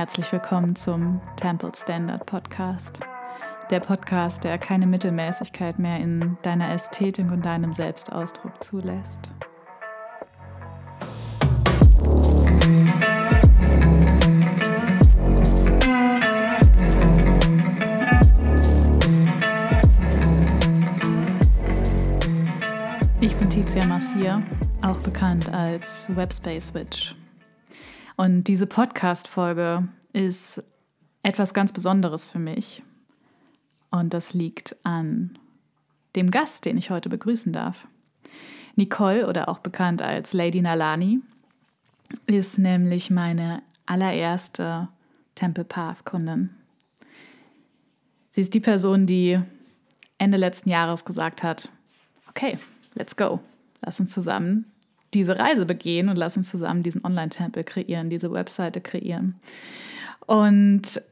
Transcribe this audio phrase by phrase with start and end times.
[0.00, 3.00] Herzlich willkommen zum Temple Standard Podcast.
[3.68, 9.30] Der Podcast, der keine Mittelmäßigkeit mehr in deiner Ästhetik und deinem Selbstausdruck zulässt.
[23.20, 24.42] Ich bin Tizia Massier,
[24.80, 27.19] auch bekannt als Webspace Witch.
[28.20, 30.62] Und diese Podcast-Folge ist
[31.22, 32.82] etwas ganz Besonderes für mich.
[33.90, 35.38] Und das liegt an
[36.14, 37.88] dem Gast, den ich heute begrüßen darf.
[38.76, 41.20] Nicole, oder auch bekannt als Lady Nalani,
[42.26, 44.88] ist nämlich meine allererste
[45.34, 46.50] Temple Path Kundin.
[48.32, 49.40] Sie ist die Person, die
[50.18, 51.70] Ende letzten Jahres gesagt hat,
[52.28, 52.58] okay,
[52.92, 53.40] let's go,
[53.80, 54.69] lass uns zusammen
[55.14, 59.34] diese Reise begehen und lass uns zusammen diesen Online-Tempel kreieren, diese Webseite kreieren.
[60.26, 61.02] Und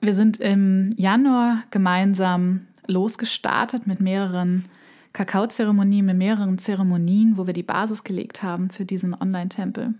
[0.00, 4.64] wir sind im Januar gemeinsam losgestartet mit mehreren
[5.12, 9.94] Kakaozeremonien, mit mehreren Zeremonien, wo wir die Basis gelegt haben für diesen Online-Tempel.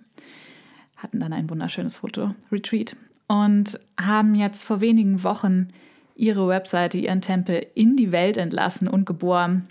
[0.97, 2.97] Hatten dann ein wunderschönes Foto-Retreat
[3.29, 5.69] und haben jetzt vor wenigen Wochen
[6.15, 9.69] ihre Webseite, ihren Tempel in die Welt entlassen und geboren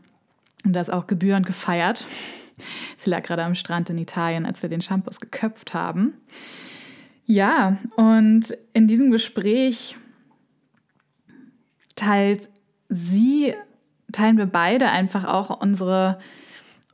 [0.64, 2.06] und das auch gebührend gefeiert.
[2.98, 6.14] Sie lag gerade am Strand in Italien, als wir den Shampoos geköpft haben.
[7.26, 9.96] Ja, und in diesem Gespräch
[11.96, 12.50] teilt
[12.90, 13.54] sie,
[14.12, 16.20] teilen wir beide einfach auch unsere,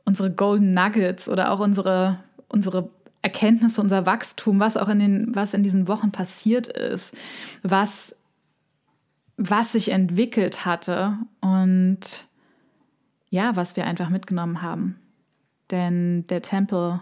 [0.04, 2.90] unsere Golden Nuggets oder auch unsere, unsere
[3.22, 7.16] Erkenntnisse, unser Wachstum, was auch in den, was in diesen Wochen passiert ist,
[7.62, 8.16] was,
[9.36, 12.26] was sich entwickelt hatte und
[13.30, 14.98] ja, was wir einfach mitgenommen haben.
[15.70, 17.00] Denn der Temple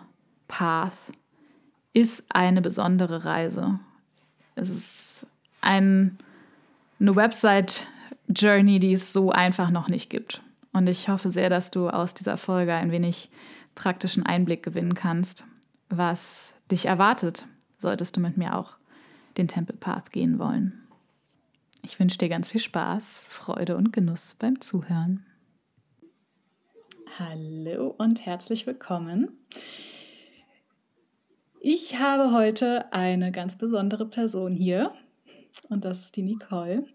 [0.49, 0.93] Path
[1.93, 3.79] ist eine besondere Reise.
[4.55, 5.27] Es ist
[5.61, 6.19] ein,
[7.01, 10.43] eine Website-Journey, die es so einfach noch nicht gibt.
[10.73, 13.31] Und ich hoffe sehr, dass du aus dieser Folge ein wenig
[13.75, 15.45] praktischen Einblick gewinnen kannst,
[15.89, 17.47] was dich erwartet,
[17.79, 18.77] solltest du mit mir auch
[19.37, 20.87] den Temple Path gehen wollen.
[21.83, 25.26] Ich wünsche dir ganz viel Spaß, Freude und Genuss beim Zuhören.
[27.19, 29.39] Hallo und herzlich willkommen.
[31.61, 34.93] Ich habe heute eine ganz besondere Person hier
[35.71, 36.87] und das ist die Nicole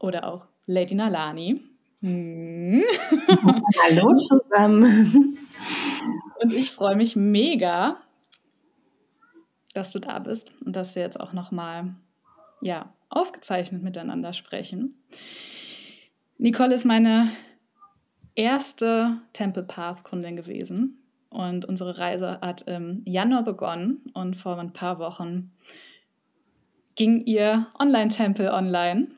[0.00, 1.60] oder auch Lady Nalani.
[2.00, 2.82] Hm.
[3.82, 5.38] Hallo zusammen.
[6.40, 7.98] Und ich freue mich mega,
[9.74, 11.94] dass du da bist und dass wir jetzt auch noch mal
[12.62, 15.02] ja, aufgezeichnet miteinander sprechen.
[16.38, 17.30] Nicole ist meine
[18.34, 20.98] erste Temple Path Kundin gewesen.
[21.30, 25.50] Und unsere Reise hat im Januar begonnen und vor ein paar Wochen
[26.94, 29.08] ging ihr Online-Tempel online,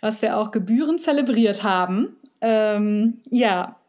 [0.00, 2.16] was wir auch gebührend zelebriert haben.
[2.40, 3.80] Ähm, ja.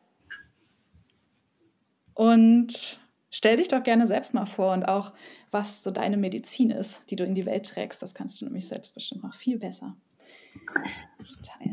[2.16, 5.13] Und stell dich doch gerne selbst mal vor und auch,
[5.51, 8.01] was so deine Medizin ist, die du in die Welt trägst.
[8.01, 9.96] Das kannst du nämlich selbst bestimmt noch viel besser.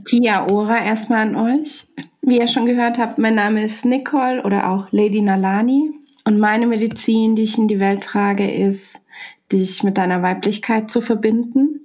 [0.05, 1.87] Kia Ora erstmal an euch.
[2.23, 5.91] Wie ihr schon gehört habt, mein Name ist Nicole oder auch Lady Nalani.
[6.25, 9.05] Und meine Medizin, die ich in die Welt trage, ist,
[9.53, 11.81] dich mit deiner Weiblichkeit zu verbinden.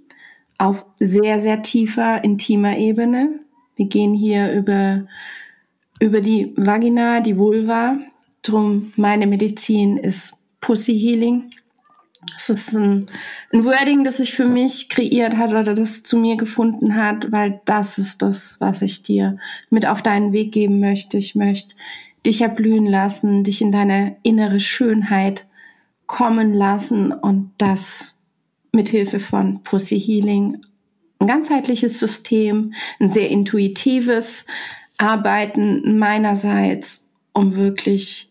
[0.57, 3.39] Auf sehr, sehr tiefer, intimer Ebene.
[3.75, 5.07] Wir gehen hier über,
[5.99, 7.97] über die Vagina, die Vulva.
[8.41, 11.51] Drum meine Medizin ist Pussy Healing.
[12.35, 13.07] Es ist ein,
[13.53, 17.61] ein Wording, das sich für mich kreiert hat oder das zu mir gefunden hat, weil
[17.65, 19.37] das ist das, was ich dir
[19.69, 21.17] mit auf deinen Weg geben möchte.
[21.17, 21.75] Ich möchte
[22.25, 25.45] dich erblühen lassen, dich in deine innere Schönheit
[26.07, 28.15] kommen lassen und das
[28.71, 30.61] mit Hilfe von Pussy Healing.
[31.19, 34.45] Ein ganzheitliches System, ein sehr intuitives
[34.97, 38.28] Arbeiten meinerseits, um wirklich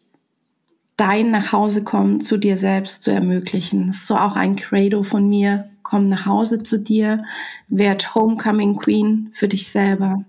[0.98, 3.86] dein Nachhausekommen zu dir selbst zu ermöglichen.
[3.86, 5.70] Das ist so auch ein Credo von mir.
[5.82, 7.25] Komm nach Hause zu dir,
[7.69, 10.25] werd Homecoming Queen für dich selber.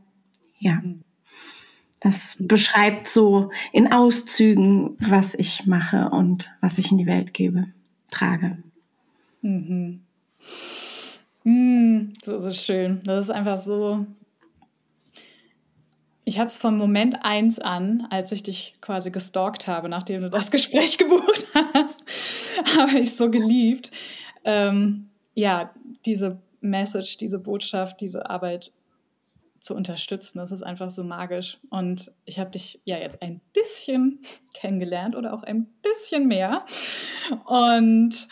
[0.60, 0.82] Ja.
[2.00, 7.66] Das beschreibt so in Auszügen, was ich mache und was ich in die Welt gebe,
[8.10, 8.58] trage.
[9.42, 10.00] Mhm.
[11.44, 13.02] Mm, so, so schön.
[13.04, 14.06] Das ist einfach so
[16.30, 20.30] ich habe es vom Moment eins an, als ich dich quasi gestalkt habe, nachdem du
[20.30, 22.04] das Gespräch gebucht hast,
[22.78, 23.90] habe ich so geliebt.
[24.44, 25.74] Ähm, ja,
[26.06, 28.72] diese Message, diese Botschaft, diese Arbeit
[29.60, 30.38] zu unterstützen.
[30.38, 31.58] Das ist einfach so magisch.
[31.72, 34.20] Und ich habe dich ja jetzt ein bisschen
[34.54, 36.64] kennengelernt oder auch ein bisschen mehr.
[37.46, 38.28] Und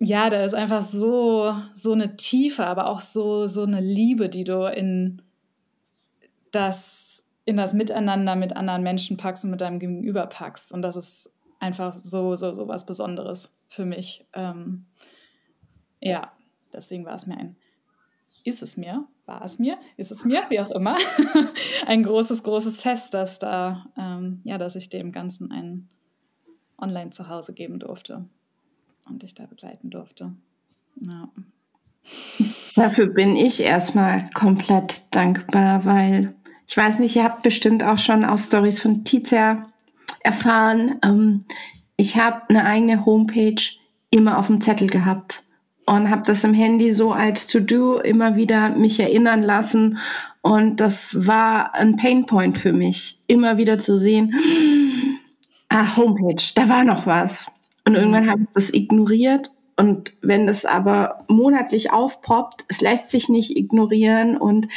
[0.00, 4.42] ja, da ist einfach so, so eine Tiefe, aber auch so, so eine Liebe, die
[4.42, 5.22] du in
[6.54, 10.72] das, in das Miteinander mit anderen Menschen packst und mit deinem Gegenüber packst.
[10.72, 14.26] Und das ist einfach so, so, so was Besonderes für mich.
[14.32, 14.86] Ähm,
[16.00, 16.32] ja,
[16.72, 17.56] deswegen war es mir ein,
[18.44, 20.96] ist es mir, war es mir, ist es mir, wie auch immer,
[21.86, 25.88] ein großes, großes Fest, dass da, ähm, ja, dass ich dem Ganzen ein
[26.78, 28.28] Online-Zuhause geben durfte
[29.06, 30.32] und dich da begleiten durfte.
[31.00, 31.28] Ja.
[32.74, 36.34] Dafür bin ich erstmal komplett dankbar, weil
[36.66, 39.66] ich weiß nicht, ihr habt bestimmt auch schon aus Stories von Tizia
[40.22, 40.96] erfahren.
[41.04, 41.40] Ähm,
[41.96, 43.62] ich habe eine eigene Homepage
[44.10, 45.42] immer auf dem Zettel gehabt
[45.86, 49.98] und habe das im Handy so als To-Do immer wieder mich erinnern lassen.
[50.40, 54.34] Und das war ein Painpoint für mich, immer wieder zu sehen,
[55.68, 57.46] ah, Homepage, da war noch was.
[57.86, 59.50] Und irgendwann habe ich das ignoriert.
[59.76, 64.36] Und wenn das aber monatlich aufpoppt, es lässt sich nicht ignorieren.
[64.36, 64.68] Und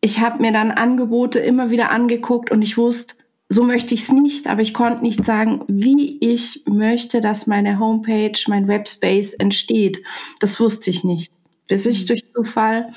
[0.00, 3.14] ich habe mir dann Angebote immer wieder angeguckt und ich wusste,
[3.48, 7.78] so möchte ich es nicht, aber ich konnte nicht sagen, wie ich möchte, dass meine
[7.78, 10.02] Homepage, mein Webspace entsteht.
[10.38, 11.32] Das wusste ich nicht,
[11.66, 12.06] bis ich mhm.
[12.08, 12.88] durch Zufall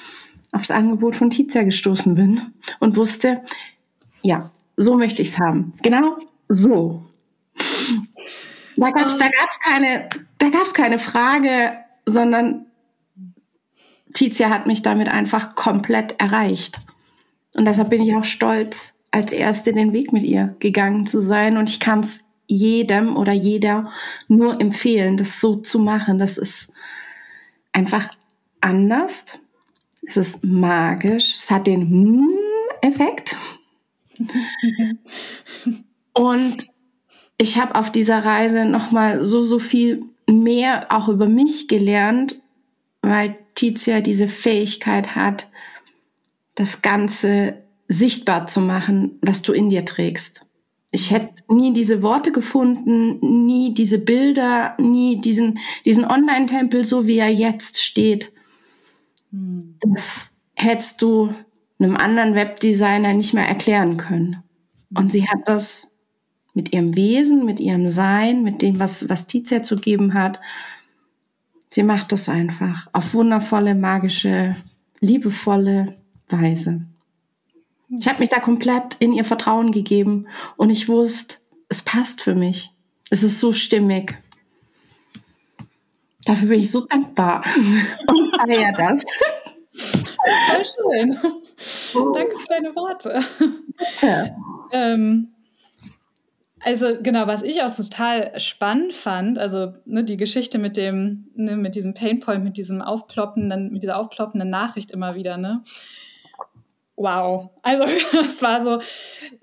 [0.51, 2.41] aufs Angebot von Tizia gestoßen bin
[2.79, 3.41] und wusste,
[4.21, 5.73] ja, so möchte ich es haben.
[5.81, 6.17] Genau
[6.49, 7.03] so.
[8.75, 11.73] Da gab es da gab's keine, da gab's keine Frage,
[12.05, 12.65] sondern
[14.13, 16.79] Tizia hat mich damit einfach komplett erreicht.
[17.55, 21.57] Und deshalb bin ich auch stolz, als Erste den Weg mit ihr gegangen zu sein.
[21.57, 23.91] Und ich kann es jedem oder jeder
[24.27, 26.17] nur empfehlen, das so zu machen.
[26.17, 26.73] Das ist
[27.73, 28.09] einfach
[28.61, 29.25] anders.
[30.05, 31.35] Es ist magisch.
[31.37, 32.29] Es hat den
[32.81, 33.35] Effekt.
[36.13, 36.67] Und
[37.37, 42.41] ich habe auf dieser Reise noch mal so so viel mehr auch über mich gelernt,
[43.01, 45.50] weil Tizia diese Fähigkeit hat,
[46.61, 47.55] das Ganze
[47.87, 50.45] sichtbar zu machen, was du in dir trägst.
[50.91, 57.17] Ich hätte nie diese Worte gefunden, nie diese Bilder, nie diesen, diesen Online-Tempel, so wie
[57.17, 58.31] er jetzt steht.
[59.31, 59.75] Hm.
[59.79, 61.33] Das hättest du
[61.79, 64.43] einem anderen Webdesigner nicht mehr erklären können.
[64.93, 65.95] Und sie hat das
[66.53, 70.39] mit ihrem Wesen, mit ihrem Sein, mit dem, was, was Tizia zu geben hat.
[71.71, 74.57] Sie macht das einfach auf wundervolle, magische,
[74.99, 75.95] liebevolle
[76.31, 76.81] Weise.
[77.99, 81.37] Ich habe mich da komplett in ihr Vertrauen gegeben und ich wusste,
[81.67, 82.71] es passt für mich.
[83.09, 84.17] Es ist so stimmig.
[86.25, 87.43] Dafür bin ich so dankbar
[88.07, 89.03] und feiere das.
[89.73, 91.17] Voll schön.
[91.95, 92.11] Oh.
[92.11, 93.21] Danke für deine Worte.
[93.77, 94.35] Bitte.
[94.71, 95.33] Ähm,
[96.63, 101.57] also genau, was ich auch total spannend fand, also ne, die Geschichte mit dem, ne,
[101.57, 105.63] mit diesem Painpoint, mit diesem aufploppenden, mit dieser aufploppenden Nachricht immer wieder, ne?
[107.01, 107.49] Wow.
[107.61, 108.81] Also das war so,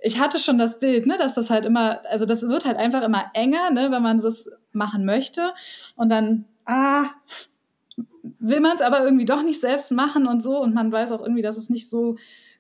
[0.03, 3.03] ich hatte schon das Bild, ne, dass das halt immer, also das wird halt einfach
[3.03, 5.53] immer enger, ne, wenn man das machen möchte.
[5.97, 7.07] Und dann, ah,
[8.39, 10.59] will man es aber irgendwie doch nicht selbst machen und so.
[10.61, 12.17] Und man weiß auch irgendwie, dass es nicht so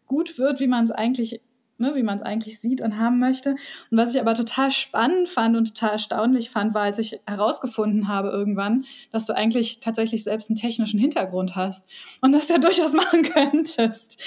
[0.06, 1.42] gut wird, wie man es eigentlich
[1.78, 3.50] ne, wie man es eigentlich sieht und haben möchte.
[3.90, 8.08] Und was ich aber total spannend fand und total erstaunlich fand, war, als ich herausgefunden
[8.08, 11.88] habe irgendwann, dass du eigentlich tatsächlich selbst einen technischen Hintergrund hast
[12.20, 14.20] und das ja durchaus machen könntest.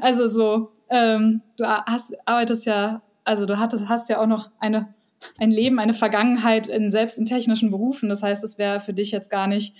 [0.00, 4.94] Also so, ähm, du hast, arbeitest ja, also du hattest, hast ja auch noch eine
[5.38, 8.08] ein Leben, eine Vergangenheit in selbst in technischen Berufen.
[8.08, 9.74] Das heißt, es wäre für dich jetzt gar nicht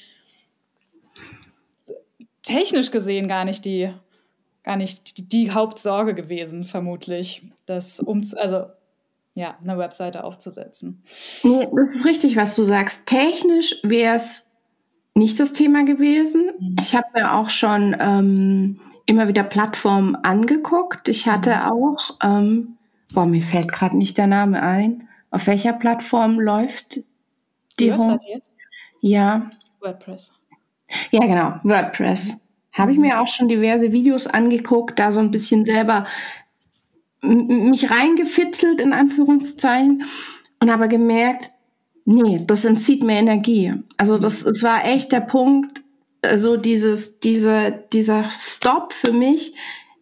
[2.43, 3.93] technisch gesehen gar nicht die
[4.63, 8.67] gar nicht die, die Hauptsorge gewesen, vermutlich, das um, also
[9.35, 11.03] ja, eine Webseite aufzusetzen.
[11.43, 13.07] Nee, das ist richtig, was du sagst.
[13.07, 14.51] Technisch wäre es
[15.15, 16.51] nicht das Thema gewesen.
[16.59, 16.77] Mhm.
[16.81, 21.09] Ich habe mir auch schon ähm, immer wieder Plattformen angeguckt.
[21.09, 21.63] Ich hatte mhm.
[21.63, 22.77] auch, ähm,
[23.13, 25.09] boah, mir fällt gerade nicht der Name ein.
[25.31, 27.05] Auf welcher Plattform läuft die,
[27.79, 28.53] die Webseite jetzt?
[29.01, 29.51] Ja.
[29.81, 30.33] WordPress.
[31.13, 32.37] Ja, genau, WordPress.
[32.73, 36.07] Habe ich mir auch schon diverse Videos angeguckt, da so ein bisschen selber
[37.23, 40.05] mich reingefitzelt, in Anführungszeichen,
[40.61, 41.51] und habe gemerkt,
[42.05, 43.75] nee, das entzieht mir Energie.
[43.97, 45.83] Also das, es war echt der Punkt,
[46.23, 49.55] also dieses, diese, dieser Stop für mich,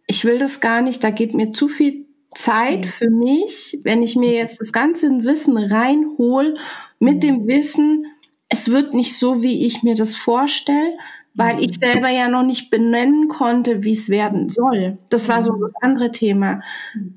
[0.07, 4.15] ich will das gar nicht, da geht mir zu viel Zeit für mich, wenn ich
[4.15, 6.55] mir jetzt das ganze Wissen reinhol
[6.99, 8.05] mit dem Wissen,
[8.49, 10.95] es wird nicht so, wie ich mir das vorstelle,
[11.33, 14.97] weil ich selber ja noch nicht benennen konnte, wie es werden soll.
[15.09, 16.61] Das war so das andere Thema.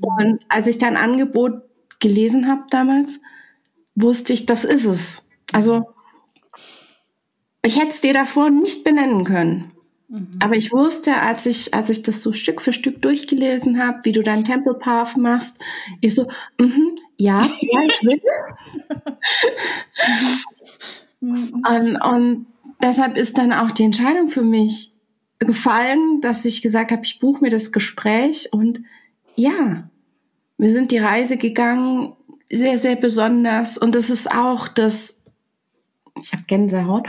[0.01, 1.63] Und als ich dein Angebot
[1.99, 3.21] gelesen habe damals,
[3.95, 5.23] wusste ich, das ist es.
[5.53, 5.87] Also
[7.65, 9.73] ich hätte es dir davor nicht benennen können.
[10.09, 10.31] Mhm.
[10.41, 14.13] Aber ich wusste, als ich, als ich das so Stück für Stück durchgelesen habe, wie
[14.13, 15.59] du deinen Temple Path machst,
[16.01, 16.29] ich so,
[16.59, 18.21] mhm, ja, ja, ich will.
[21.21, 22.47] und, und
[22.83, 24.93] deshalb ist dann auch die Entscheidung für mich
[25.39, 28.83] gefallen, dass ich gesagt habe, ich buche mir das Gespräch und
[29.35, 29.89] ja,
[30.59, 32.13] wir sind die Reise gegangen,
[32.51, 33.79] sehr, sehr besonders.
[33.79, 35.23] Und das ist auch das,
[36.21, 37.09] ich habe Gänsehaut,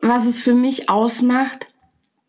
[0.00, 1.66] was es für mich ausmacht.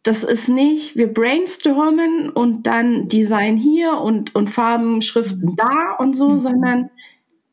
[0.04, 6.16] Das ist nicht, wir brainstormen und dann Design hier und, und Farben, Schriften da und
[6.16, 6.40] so, mhm.
[6.40, 6.90] sondern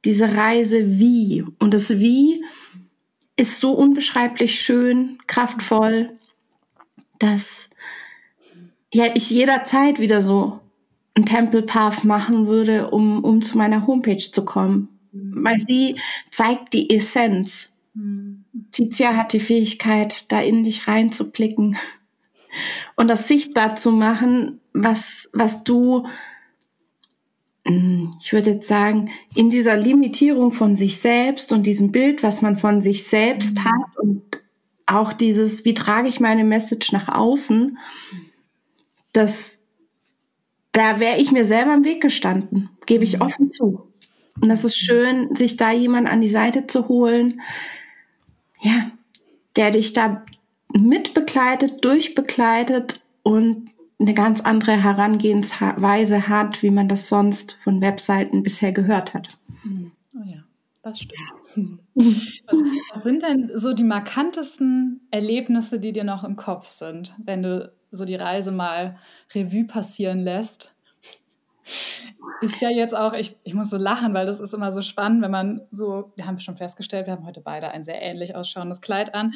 [0.04, 1.44] diese Reise wie.
[1.58, 2.44] Und das Wie
[3.36, 6.18] ist so unbeschreiblich schön, kraftvoll,
[7.18, 7.70] dass
[8.92, 10.60] ja, ich jederzeit wieder so
[11.14, 14.88] einen Temple Path machen würde, um, um zu meiner Homepage zu kommen.
[15.12, 15.44] Mhm.
[15.44, 15.96] Weil sie
[16.30, 17.74] zeigt die Essenz.
[17.94, 18.44] Mhm.
[18.70, 21.76] Tizia hat die Fähigkeit, da in dich reinzublicken
[22.96, 26.06] und das sichtbar zu machen, was, was du,
[27.66, 32.58] ich würde jetzt sagen, in dieser Limitierung von sich selbst und diesem Bild, was man
[32.58, 33.64] von sich selbst mhm.
[33.64, 34.22] hat und
[34.86, 37.78] auch dieses, wie trage ich meine Message nach außen,
[39.12, 39.60] das,
[40.72, 43.22] da wäre ich mir selber im Weg gestanden, gebe ich mhm.
[43.22, 43.88] offen zu.
[44.40, 47.40] Und das ist schön, sich da jemand an die Seite zu holen,
[48.60, 48.90] ja,
[49.56, 50.24] der dich da
[50.72, 58.72] mitbegleitet, durchbegleitet und eine ganz andere Herangehensweise hat, wie man das sonst von Webseiten bisher
[58.72, 59.28] gehört hat.
[59.62, 59.92] Mhm.
[60.14, 60.42] Oh ja,
[60.82, 61.20] das stimmt.
[61.96, 62.58] Was,
[62.90, 67.72] was, sind denn so die markantesten Erlebnisse, die dir noch im Kopf sind, wenn du
[67.92, 68.98] so die Reise mal
[69.32, 70.73] Revue passieren lässt.
[72.40, 75.22] Ist ja jetzt auch, ich, ich muss so lachen, weil das ist immer so spannend,
[75.22, 78.80] wenn man so, wir haben schon festgestellt, wir haben heute beide ein sehr ähnlich ausschauendes
[78.80, 79.32] Kleid an.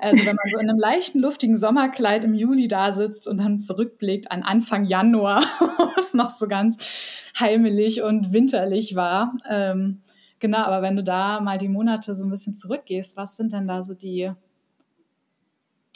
[0.00, 3.58] Also wenn man so in einem leichten, luftigen Sommerkleid im Juli da sitzt und dann
[3.58, 5.42] zurückblickt an Anfang Januar,
[5.78, 9.34] wo es noch so ganz heimelig und winterlich war.
[9.48, 10.02] Ähm,
[10.38, 13.66] genau, aber wenn du da mal die Monate so ein bisschen zurückgehst, was sind denn
[13.66, 14.30] da so die,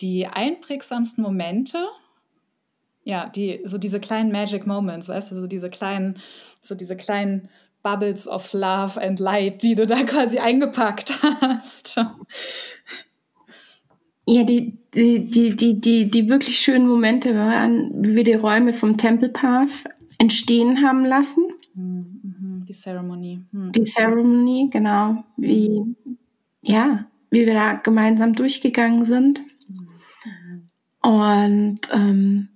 [0.00, 1.86] die einprägsamsten Momente,
[3.06, 6.18] ja, die, so diese kleinen Magic Moments, weißt du, so diese kleinen,
[6.60, 7.48] so diese kleinen
[7.84, 12.00] Bubbles of Love and Light, die du da quasi eingepackt hast.
[14.26, 18.72] Ja, die, die, die, die, die, die wirklich schönen Momente waren, wie wir die Räume
[18.72, 19.84] vom Temple Path
[20.18, 21.44] entstehen haben lassen.
[21.74, 23.40] Mhm, die Ceremony.
[23.52, 23.70] Mhm.
[23.70, 25.22] Die Ceremony, genau.
[25.36, 25.94] Wie,
[26.62, 29.42] ja, wie wir da gemeinsam durchgegangen sind.
[29.68, 30.62] Mhm.
[31.08, 32.48] Und ähm,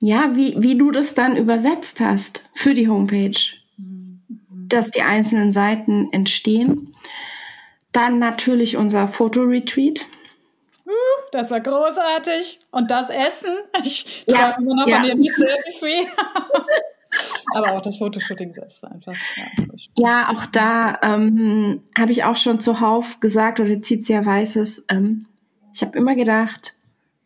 [0.00, 3.38] ja, wie, wie du das dann übersetzt hast für die Homepage,
[3.76, 4.20] mhm.
[4.68, 6.94] dass die einzelnen Seiten entstehen.
[7.92, 10.00] Dann natürlich unser Fotoretreat.
[10.86, 10.90] Uh,
[11.32, 12.60] das war großartig.
[12.70, 13.54] Und das Essen.
[13.82, 15.00] Ich ja, immer noch ja.
[15.00, 16.08] von dem Selfie.
[17.54, 19.14] Aber auch das Fotoshooting selbst war einfach.
[19.36, 19.46] Ja,
[19.96, 25.26] ja auch da ähm, habe ich auch schon zuhauf gesagt, oder Tizia weiß es, ähm,
[25.72, 26.74] ich habe immer gedacht,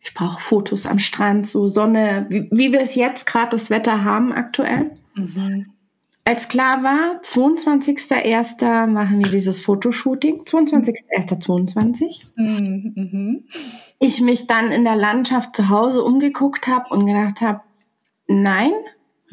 [0.01, 4.03] ich brauche Fotos am Strand, so Sonne, wie, wie wir es jetzt gerade das Wetter
[4.03, 4.91] haben aktuell.
[5.15, 5.67] Mhm.
[6.23, 8.87] Als klar war, 22.01.
[8.87, 12.21] machen wir dieses Fotoshooting, 22.01.22.
[12.35, 12.93] Mhm.
[12.95, 13.43] mhm.
[13.99, 17.61] Ich mich dann in der Landschaft zu Hause umgeguckt habe und gedacht habe,
[18.27, 18.71] nein,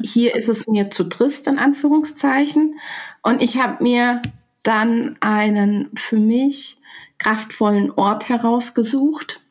[0.01, 2.79] hier ist es mir zu trist, in Anführungszeichen.
[3.23, 4.21] Und ich habe mir
[4.63, 6.79] dann einen für mich
[7.17, 9.41] kraftvollen Ort herausgesucht.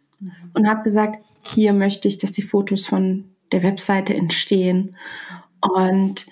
[0.54, 4.96] Und habe gesagt, hier möchte ich, dass die Fotos von der Webseite entstehen.
[5.60, 6.26] Und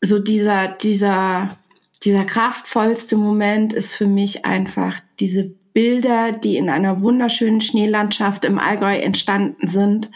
[0.00, 1.56] so dieser, dieser,
[2.02, 8.58] dieser kraftvollste Moment ist für mich einfach diese Bilder, die in einer wunderschönen Schneelandschaft im
[8.58, 10.10] Allgäu entstanden sind.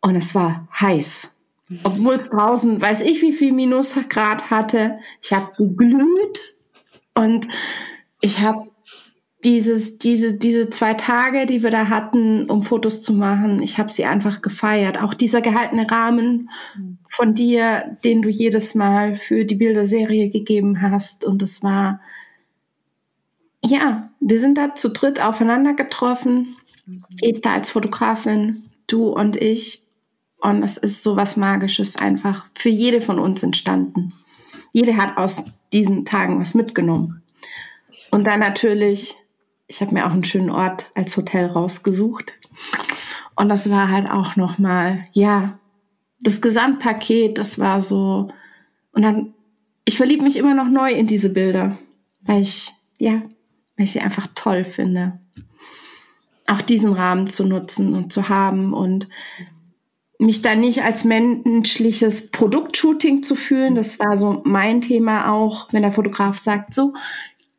[0.00, 1.36] Und es war heiß.
[1.82, 4.98] Obwohl es draußen, weiß ich, wie viel Minusgrad hatte.
[5.22, 6.56] Ich habe geglüht
[7.14, 7.46] und
[8.20, 8.68] ich habe
[9.44, 13.92] dieses, diese, diese zwei Tage, die wir da hatten, um Fotos zu machen, ich habe
[13.92, 15.00] sie einfach gefeiert.
[15.00, 16.50] Auch dieser gehaltene Rahmen
[17.08, 21.24] von dir, den du jedes Mal für die Bilderserie gegeben hast.
[21.26, 22.00] Und es war,
[23.62, 26.56] ja, wir sind da zu dritt aufeinander getroffen.
[26.86, 27.04] Mhm.
[27.20, 29.82] Esther als Fotografin, du und ich.
[30.38, 34.14] Und es ist so was Magisches einfach für jede von uns entstanden.
[34.72, 37.22] Jede hat aus diesen Tagen was mitgenommen.
[38.10, 39.16] Und dann natürlich
[39.66, 42.34] ich habe mir auch einen schönen Ort als Hotel rausgesucht.
[43.36, 45.58] Und das war halt auch nochmal, ja,
[46.20, 48.30] das Gesamtpaket, das war so.
[48.92, 49.34] Und dann,
[49.84, 51.78] ich verliebe mich immer noch neu in diese Bilder,
[52.22, 53.22] weil ich, ja,
[53.76, 55.18] weil ich sie einfach toll finde.
[56.46, 59.08] auch diesen Rahmen zu nutzen und zu haben und
[60.18, 63.74] mich da nicht als menschliches Produktshooting zu fühlen.
[63.74, 66.94] Das war so mein Thema auch, wenn der Fotograf sagt, so,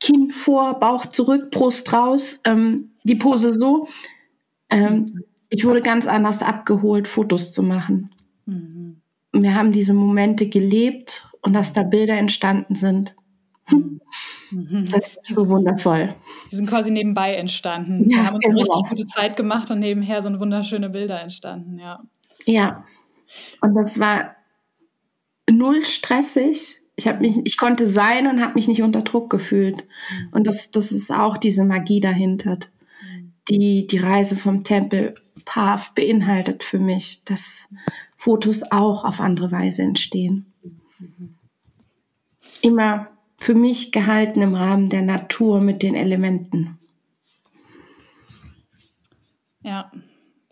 [0.05, 3.88] Kinn vor, Bauch zurück, Brust raus, ähm, die Pose so.
[4.69, 8.13] Ähm, ich wurde ganz anders abgeholt, Fotos zu machen.
[8.45, 9.01] Mhm.
[9.31, 13.15] Wir haben diese Momente gelebt und dass da Bilder entstanden sind.
[13.67, 14.89] Mhm.
[14.91, 16.13] Das ist so wundervoll.
[16.51, 18.07] Die sind quasi nebenbei entstanden.
[18.09, 18.53] Ja, Wir haben uns genau.
[18.53, 22.03] eine richtig gute Zeit gemacht und nebenher sind wunderschöne Bilder entstanden, ja.
[22.45, 22.85] Ja.
[23.62, 24.35] Und das war
[25.50, 26.79] null stressig.
[26.95, 29.77] Ich habe mich, ich konnte sein und habe mich nicht unter Druck gefühlt.
[29.77, 30.27] Mhm.
[30.31, 33.33] Und das, das ist auch diese Magie dahinter, mhm.
[33.49, 37.69] die die Reise vom Tempel Path beinhaltet für mich, dass
[38.17, 40.51] Fotos auch auf andere Weise entstehen.
[40.99, 41.35] Mhm.
[42.61, 46.79] Immer für mich gehalten im Rahmen der Natur mit den Elementen.
[49.61, 49.91] Ja,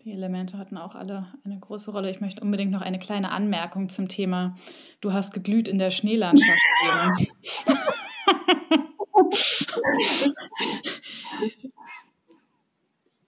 [0.04, 2.10] die Elemente hatten auch alle eine große Rolle.
[2.10, 4.54] Ich möchte unbedingt noch eine kleine Anmerkung zum Thema.
[5.00, 6.60] Du hast geglüht in der Schneelandschaft.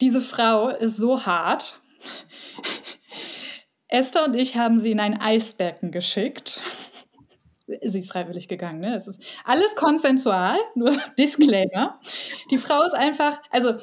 [0.02, 1.80] Diese Frau ist so hart.
[3.88, 6.60] Esther und ich haben sie in ein Eisbecken geschickt.
[7.66, 8.94] Sie ist freiwillig gegangen, ne?
[8.94, 11.98] Es ist alles konsensual, nur Disclaimer.
[12.50, 13.76] Die Frau ist einfach, also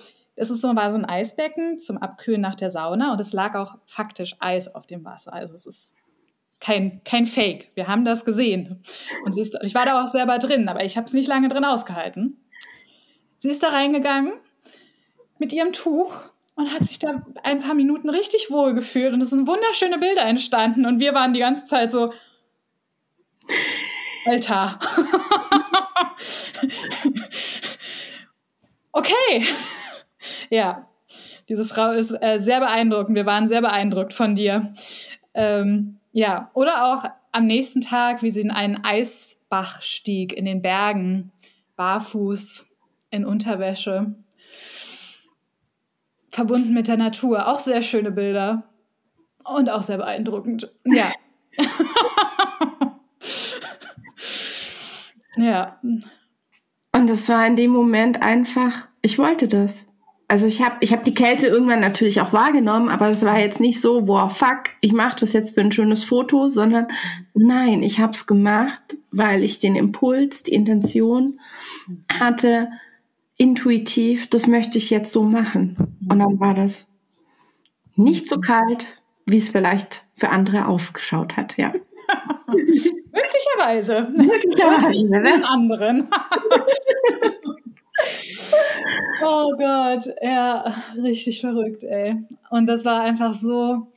[0.43, 3.55] es ist so, war so ein Eisbecken zum Abkühlen nach der Sauna und es lag
[3.55, 5.33] auch faktisch Eis auf dem Wasser.
[5.33, 5.95] Also es ist
[6.59, 7.71] kein, kein Fake.
[7.75, 8.83] Wir haben das gesehen.
[9.25, 11.47] Und sie ist, ich war da auch selber drin, aber ich habe es nicht lange
[11.47, 12.37] drin ausgehalten.
[13.37, 14.33] Sie ist da reingegangen
[15.39, 16.13] mit ihrem Tuch
[16.55, 20.23] und hat sich da ein paar Minuten richtig wohl gefühlt und es sind wunderschöne Bilder
[20.23, 22.13] entstanden und wir waren die ganze Zeit so,
[24.25, 24.79] Alter.
[28.93, 29.45] okay.
[30.53, 30.87] Ja,
[31.49, 33.15] diese Frau ist äh, sehr beeindruckend.
[33.15, 34.71] Wir waren sehr beeindruckt von dir.
[35.33, 40.61] Ähm, ja, oder auch am nächsten Tag, wie sie in einen Eisbach stieg in den
[40.61, 41.31] Bergen,
[41.75, 42.67] barfuß,
[43.09, 44.13] in Unterwäsche,
[46.29, 47.47] verbunden mit der Natur.
[47.47, 48.69] Auch sehr schöne Bilder
[49.43, 50.71] und auch sehr beeindruckend.
[50.85, 51.11] Ja.
[55.35, 55.79] ja.
[56.91, 59.92] Und es war in dem Moment einfach, ich wollte das
[60.33, 63.59] also ich habe ich hab die Kälte irgendwann natürlich auch wahrgenommen, aber das war jetzt
[63.59, 66.87] nicht so, boah, fuck, ich mache das jetzt für ein schönes Foto, sondern
[67.35, 71.39] nein, ich habe es gemacht, weil ich den Impuls, die Intention
[72.11, 72.69] hatte,
[73.37, 75.77] intuitiv, das möchte ich jetzt so machen.
[76.09, 76.91] Und dann war das
[77.95, 78.87] nicht so kalt,
[79.27, 81.71] wie es vielleicht für andere ausgeschaut hat, ja.
[82.47, 84.11] Möglicherweise.
[84.17, 85.19] Möglicherweise.
[85.19, 85.47] Ne?
[85.47, 86.09] anderen.
[89.23, 92.15] oh Gott, ja, richtig verrückt, ey.
[92.49, 93.87] Und das war einfach so,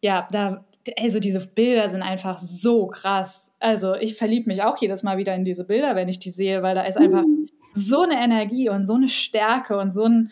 [0.00, 0.64] ja, da,
[0.98, 3.54] also diese Bilder sind einfach so krass.
[3.60, 6.62] Also ich verliebe mich auch jedes Mal wieder in diese Bilder, wenn ich die sehe,
[6.62, 7.24] weil da ist einfach
[7.72, 10.30] so eine Energie und so eine Stärke und so ein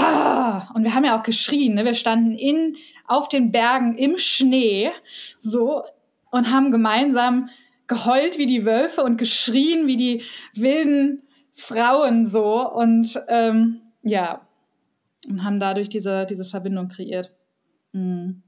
[0.00, 1.84] Ah, und wir haben ja auch geschrien, ne?
[1.84, 2.76] wir standen in,
[3.08, 4.92] auf den Bergen im Schnee
[5.40, 5.82] so
[6.30, 7.48] und haben gemeinsam
[7.88, 10.22] geheult wie die Wölfe und geschrien wie die
[10.54, 11.22] wilden
[11.58, 14.42] Frauen so und ähm, ja,
[15.28, 17.32] und haben dadurch diese, diese Verbindung kreiert.
[17.92, 18.42] Mhm.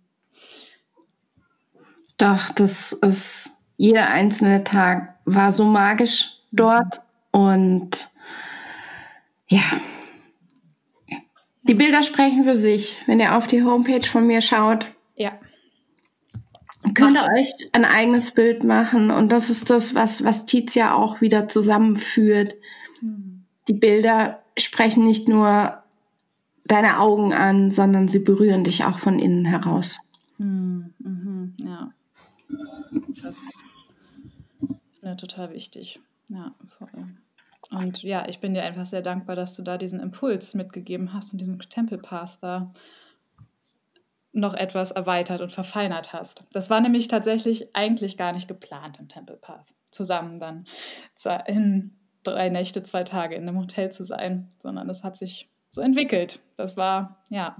[2.16, 8.10] Doch, das ist, jeder einzelne Tag war so magisch dort und
[9.48, 9.62] ja,
[11.64, 12.96] die Bilder sprechen für sich.
[13.06, 15.32] Wenn ihr auf die Homepage von mir schaut, ja.
[16.94, 21.20] könnt ihr euch ein eigenes Bild machen und das ist das, was, was Tizia auch
[21.20, 22.54] wieder zusammenführt
[23.68, 25.82] die Bilder sprechen nicht nur
[26.64, 29.98] deine Augen an, sondern sie berühren dich auch von innen heraus.
[30.38, 31.92] Mhm, mhm, ja.
[33.22, 36.00] Das ist mir total wichtig.
[36.28, 36.88] Ja, voll.
[37.70, 41.32] Und ja, ich bin dir einfach sehr dankbar, dass du da diesen Impuls mitgegeben hast
[41.32, 42.72] und diesen Temple Path da
[44.32, 46.44] noch etwas erweitert und verfeinert hast.
[46.52, 50.64] Das war nämlich tatsächlich eigentlich gar nicht geplant im Temple Path, zusammen dann
[51.46, 55.80] in drei Nächte, zwei Tage in einem Hotel zu sein, sondern es hat sich so
[55.80, 56.40] entwickelt.
[56.56, 57.56] Das war, ja,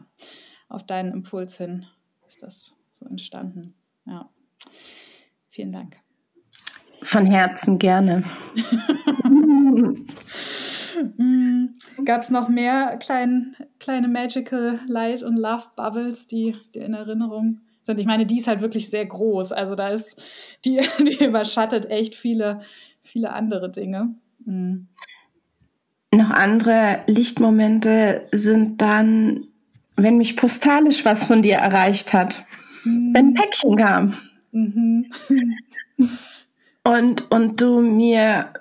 [0.69, 1.87] auf deinen Impuls hin
[2.27, 3.75] ist das so entstanden.
[4.07, 4.29] Ja.
[5.51, 5.97] Vielen Dank.
[7.03, 8.25] Von Herzen gerne.
[12.05, 17.61] Gab es noch mehr klein, kleine Magical Light und Love Bubbles, die dir in Erinnerung
[17.83, 17.99] sind?
[17.99, 19.53] Ich meine, die ist halt wirklich sehr groß.
[19.53, 20.23] Also da ist,
[20.65, 22.61] die, die überschattet echt viele,
[23.03, 24.15] viele andere Dinge.
[24.45, 24.89] Mhm.
[26.13, 29.47] noch andere Lichtmomente sind dann,
[29.97, 32.45] wenn mich postalisch was von dir erreicht hat.
[32.85, 33.15] Mhm.
[33.15, 34.15] Wenn ein Päckchen kam.
[34.53, 35.13] Mhm.
[36.85, 38.53] und, und du mir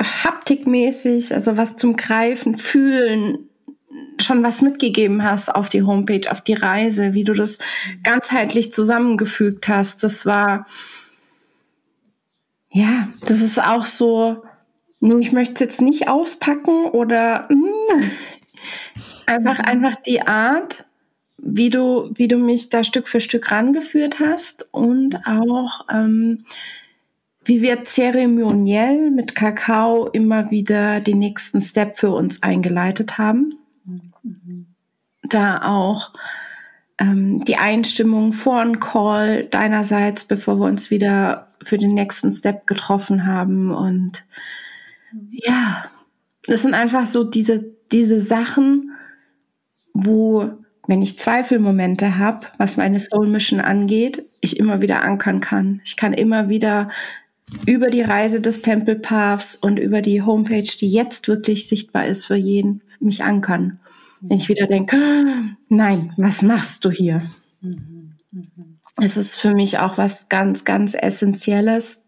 [0.00, 3.48] haptikmäßig, also was zum Greifen, Fühlen,
[4.20, 7.58] schon was mitgegeben hast auf die Homepage, auf die Reise, wie du das
[8.02, 10.02] ganzheitlich zusammengefügt hast.
[10.04, 10.66] Das war,
[12.70, 14.44] ja, das ist auch so,
[15.02, 18.10] ich möchte es jetzt nicht auspacken oder mh, hm,
[19.26, 20.84] einfach, einfach die Art,
[21.38, 26.44] wie du, wie du mich da Stück für Stück rangeführt hast und auch, ähm,
[27.44, 33.54] wie wir zeremoniell mit Kakao immer wieder den nächsten Step für uns eingeleitet haben.
[33.84, 34.66] Mhm.
[35.28, 36.12] Da auch
[36.98, 42.68] ähm, die Einstimmung vor ein Call deinerseits, bevor wir uns wieder für den nächsten Step
[42.68, 43.72] getroffen haben.
[43.72, 44.24] Und
[45.30, 45.84] ja,
[46.46, 48.92] das sind einfach so diese, diese Sachen,
[49.94, 50.50] wo,
[50.86, 55.80] wenn ich Zweifelmomente habe, was meine Soul Mission angeht, ich immer wieder ankern kann.
[55.84, 56.88] Ich kann immer wieder
[57.66, 62.36] über die Reise des Tempelpaths und über die Homepage, die jetzt wirklich sichtbar ist für
[62.36, 63.78] jeden, mich ankern.
[64.20, 64.96] Wenn ich wieder denke,
[65.68, 67.22] nein, was machst du hier?
[67.60, 68.12] Mhm.
[68.30, 68.78] Mhm.
[69.00, 72.01] Es ist für mich auch was ganz, ganz Essentielles,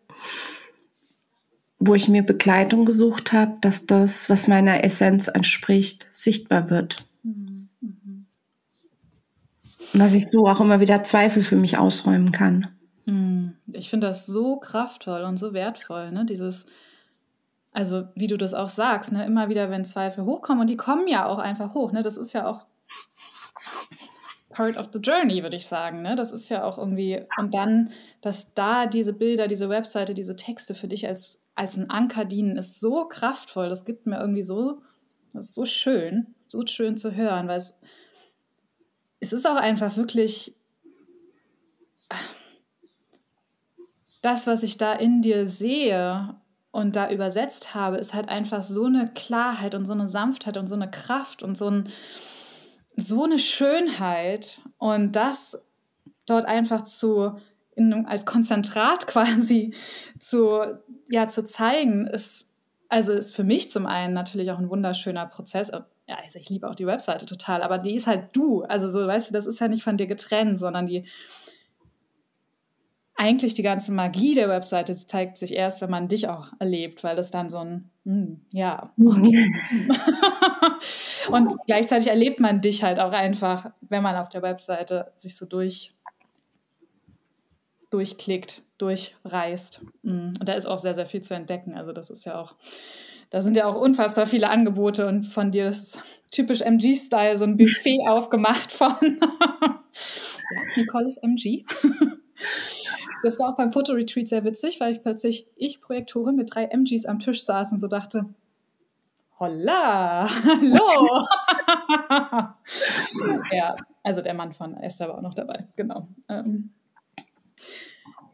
[1.86, 6.96] wo ich mir Begleitung gesucht habe, dass das, was meiner Essenz entspricht, sichtbar wird.
[7.22, 7.68] Mhm.
[9.92, 12.68] Was ich so auch immer wieder Zweifel für mich ausräumen kann.
[13.06, 13.54] Mhm.
[13.72, 16.24] Ich finde das so kraftvoll und so wertvoll, ne?
[16.24, 16.66] Dieses,
[17.72, 19.24] also wie du das auch sagst, ne?
[19.24, 22.02] immer wieder, wenn Zweifel hochkommen, und die kommen ja auch einfach hoch, ne?
[22.02, 22.66] Das ist ja auch
[24.54, 26.02] part of the journey, würde ich sagen.
[26.02, 26.14] Ne?
[26.16, 27.90] Das ist ja auch irgendwie, und dann,
[28.22, 32.56] dass da diese Bilder, diese Webseite, diese Texte für dich als, als ein Anker dienen,
[32.56, 33.68] ist so kraftvoll.
[33.68, 34.80] Das gibt mir irgendwie so,
[35.32, 37.80] das ist so schön, so schön zu hören, weil es,
[39.20, 40.56] es ist auch einfach wirklich
[44.22, 46.36] das, was ich da in dir sehe
[46.70, 50.66] und da übersetzt habe, ist halt einfach so eine Klarheit und so eine Sanftheit und
[50.66, 51.88] so eine Kraft und so, ein,
[52.96, 54.62] so eine Schönheit.
[54.78, 55.68] Und das
[56.26, 57.36] dort einfach zu,
[57.76, 59.74] in, als Konzentrat quasi
[60.18, 60.60] zu,
[61.08, 62.54] ja, zu zeigen, ist,
[62.88, 65.70] also ist für mich zum einen natürlich auch ein wunderschöner Prozess.
[66.06, 68.62] Ja, also ich liebe auch die Webseite total, aber die ist halt du.
[68.62, 71.04] Also so, weißt du, das ist ja nicht von dir getrennt, sondern die
[73.16, 77.14] eigentlich die ganze Magie der Webseite zeigt sich erst, wenn man dich auch erlebt, weil
[77.14, 78.92] das dann so ein, hm, ja.
[78.96, 79.54] Mhm.
[81.30, 85.46] und gleichzeitig erlebt man dich halt auch einfach, wenn man auf der Webseite sich so
[85.46, 85.94] durch,
[87.94, 89.82] durchklickt, durchreist.
[90.02, 90.34] Hm.
[90.38, 91.76] Und da ist auch sehr, sehr viel zu entdecken.
[91.76, 92.56] Also das ist ja auch,
[93.30, 96.00] da sind ja auch unfassbar viele Angebote und von dir ist
[96.32, 99.80] typisch MG-Style so ein Buffet aufgemacht von ja,
[100.76, 101.64] Nicole ist MG.
[103.22, 107.06] Das war auch beim Fotoretreat sehr witzig, weil ich plötzlich, ich Projektorin mit drei MGs
[107.06, 108.26] am Tisch saß und so dachte,
[109.38, 111.24] holla, hallo.
[113.52, 116.08] ja, also der Mann von Esther war auch noch dabei, genau.
[116.28, 116.70] Ähm,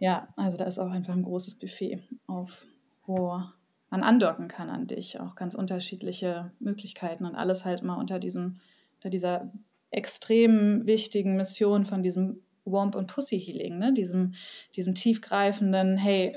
[0.01, 2.67] ja, also da ist auch einfach ein großes Buffet, auf,
[3.07, 3.43] wo
[3.91, 5.21] man andocken kann an dich.
[5.21, 8.57] Auch ganz unterschiedliche Möglichkeiten und alles halt mal unter diesem,
[8.97, 9.53] unter dieser
[9.91, 13.93] extrem wichtigen Mission von diesem Womp und Pussy Healing, ne?
[13.93, 14.33] diesem,
[14.75, 16.37] diesem tiefgreifenden, hey,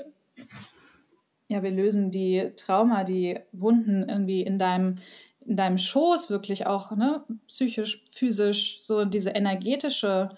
[1.48, 4.98] ja, wir lösen die Trauma, die Wunden irgendwie in deinem,
[5.40, 10.30] in deinem Schoß wirklich auch, ne, psychisch, physisch, so diese energetische,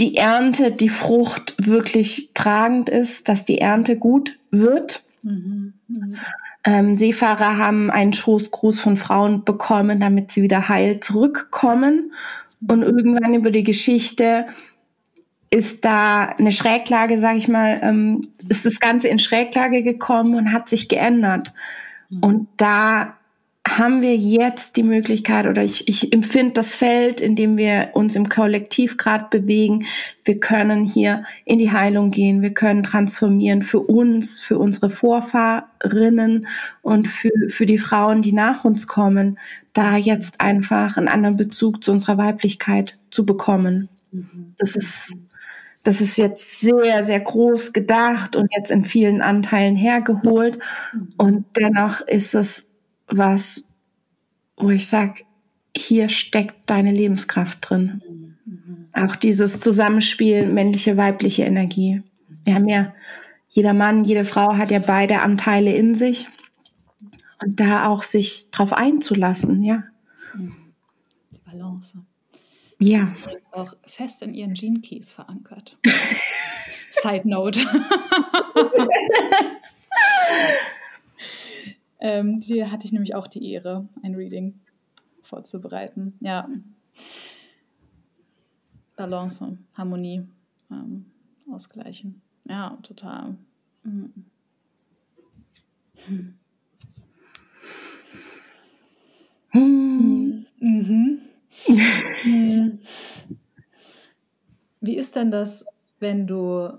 [0.00, 5.02] die Ernte, die Frucht wirklich tragend ist, dass die Ernte gut wird.
[5.22, 5.74] Mhm.
[5.88, 6.16] Mhm.
[6.64, 12.12] Ähm, Seefahrer haben einen Schoßgruß von Frauen bekommen, damit sie wieder heil zurückkommen.
[12.66, 14.46] Und irgendwann über die Geschichte
[15.50, 20.52] ist da eine Schräglage, sage ich mal, ähm, ist das Ganze in Schräglage gekommen und
[20.52, 21.52] hat sich geändert.
[22.08, 22.22] Mhm.
[22.22, 23.16] Und da
[23.68, 28.16] haben wir jetzt die Möglichkeit oder ich, ich empfinde das Feld, in dem wir uns
[28.16, 29.84] im Kollektiv gerade bewegen.
[30.24, 36.46] Wir können hier in die Heilung gehen, wir können transformieren für uns, für unsere Vorfahrinnen
[36.80, 39.38] und für, für die Frauen, die nach uns kommen,
[39.74, 43.90] da jetzt einfach einen anderen Bezug zu unserer Weiblichkeit zu bekommen.
[44.10, 44.54] Mhm.
[44.56, 45.18] Das ist,
[45.82, 50.58] das ist jetzt sehr, sehr groß gedacht und jetzt in vielen Anteilen hergeholt.
[50.94, 51.12] Mhm.
[51.18, 52.69] Und dennoch ist es
[53.10, 53.68] was,
[54.56, 55.24] wo ich sage,
[55.76, 58.36] hier steckt deine Lebenskraft drin.
[58.44, 58.88] Mhm.
[58.92, 62.02] Auch dieses Zusammenspiel männliche, weibliche Energie.
[62.44, 62.92] Wir haben ja,
[63.48, 66.26] jeder Mann, jede Frau hat ja beide Anteile in sich.
[67.42, 69.84] Und da auch sich drauf einzulassen, ja.
[70.34, 71.98] Die Balance.
[72.78, 73.00] Ja.
[73.00, 75.78] Das ist auch fest in ihren Gene Keys verankert.
[76.90, 77.60] Side Note.
[82.00, 84.58] Ähm, die hatte ich nämlich auch die Ehre, ein Reading
[85.20, 86.14] vorzubereiten.
[86.20, 86.48] Ja.
[88.96, 90.26] Balance, Harmonie
[90.70, 91.04] ähm,
[91.50, 92.22] ausgleichen.
[92.48, 93.36] Ja, total.
[93.82, 94.12] Mhm.
[96.06, 96.34] Hm.
[100.60, 101.20] Mhm.
[104.80, 105.66] Wie ist denn das,
[105.98, 106.78] wenn du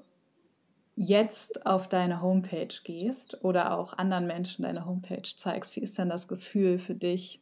[1.02, 6.10] jetzt auf deine Homepage gehst oder auch anderen Menschen deine Homepage zeigst, wie ist denn
[6.10, 7.42] das Gefühl für dich?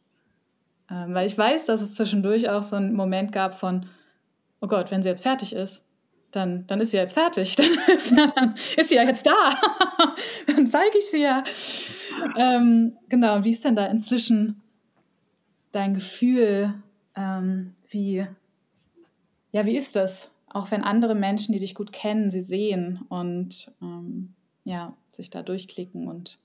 [0.90, 3.86] Ähm, weil ich weiß, dass es zwischendurch auch so einen Moment gab von,
[4.60, 5.86] oh Gott, wenn sie jetzt fertig ist,
[6.30, 9.32] dann, dann ist sie jetzt fertig, dann ist, ja, dann ist sie ja jetzt da,
[10.46, 11.44] dann zeige ich sie ja.
[12.38, 14.62] Ähm, genau, wie ist denn da inzwischen
[15.72, 16.74] dein Gefühl?
[17.14, 18.26] Ähm, wie,
[19.52, 20.30] ja, wie ist das?
[20.50, 24.34] Auch wenn andere Menschen, die dich gut kennen, sie sehen und ähm,
[24.64, 26.38] ja, sich da durchklicken und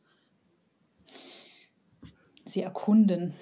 [2.45, 3.33] sie erkunden.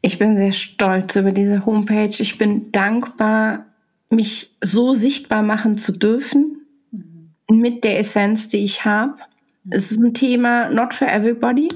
[0.00, 2.14] Ich bin sehr stolz über diese Homepage.
[2.18, 3.66] Ich bin dankbar,
[4.08, 7.58] mich so sichtbar machen zu dürfen mhm.
[7.58, 9.16] mit der Essenz, die ich habe.
[9.64, 9.72] Mhm.
[9.72, 11.68] Es ist ein Thema not for everybody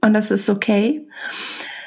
[0.00, 1.06] und das ist okay.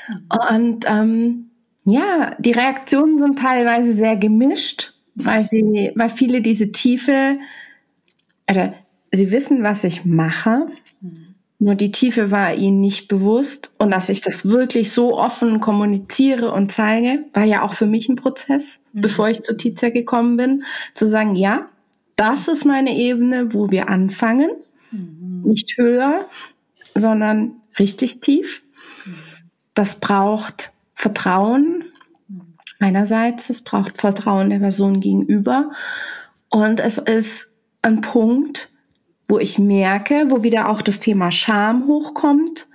[0.08, 0.28] Mhm.
[0.50, 1.49] Und ähm,
[1.92, 7.38] ja, die Reaktionen sind teilweise sehr gemischt, weil sie, weil viele diese Tiefe,
[8.50, 8.74] oder
[9.12, 10.68] sie wissen, was ich mache,
[11.62, 16.54] nur die Tiefe war ihnen nicht bewusst und dass ich das wirklich so offen kommuniziere
[16.54, 19.02] und zeige, war ja auch für mich ein Prozess, mhm.
[19.02, 21.68] bevor ich zu Tizia gekommen bin, zu sagen, ja,
[22.16, 24.52] das ist meine Ebene, wo wir anfangen,
[24.92, 25.42] mhm.
[25.44, 26.30] nicht höher,
[26.96, 28.64] sondern richtig tief.
[29.06, 29.16] Mhm.
[29.74, 31.86] Das braucht Vertrauen
[32.80, 35.72] einerseits, es braucht Vertrauen der Person gegenüber
[36.50, 38.70] und es ist ein Punkt,
[39.30, 42.68] wo ich merke, wo wieder auch das Thema Scham hochkommt,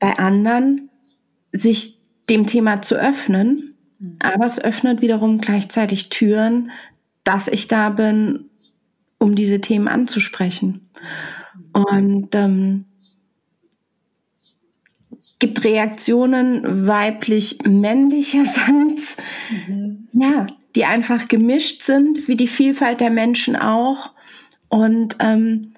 [0.00, 0.90] bei anderen
[1.52, 3.76] sich dem Thema zu öffnen,
[4.18, 6.72] aber es öffnet wiederum gleichzeitig Türen,
[7.22, 8.46] dass ich da bin,
[9.18, 10.90] um diese Themen anzusprechen.
[11.72, 12.86] Und ähm,
[15.44, 19.18] gibt Reaktionen weiblich-männlicherseits,
[19.68, 20.08] mhm.
[20.14, 24.14] ja, die einfach gemischt sind, wie die Vielfalt der Menschen auch.
[24.70, 25.74] Und ähm,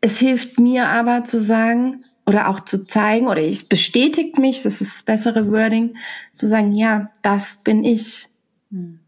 [0.00, 4.80] es hilft mir aber zu sagen oder auch zu zeigen, oder es bestätigt mich, das
[4.80, 5.98] ist das bessere Wording,
[6.32, 8.26] zu sagen, ja, das bin ich.
[8.70, 9.00] Mhm.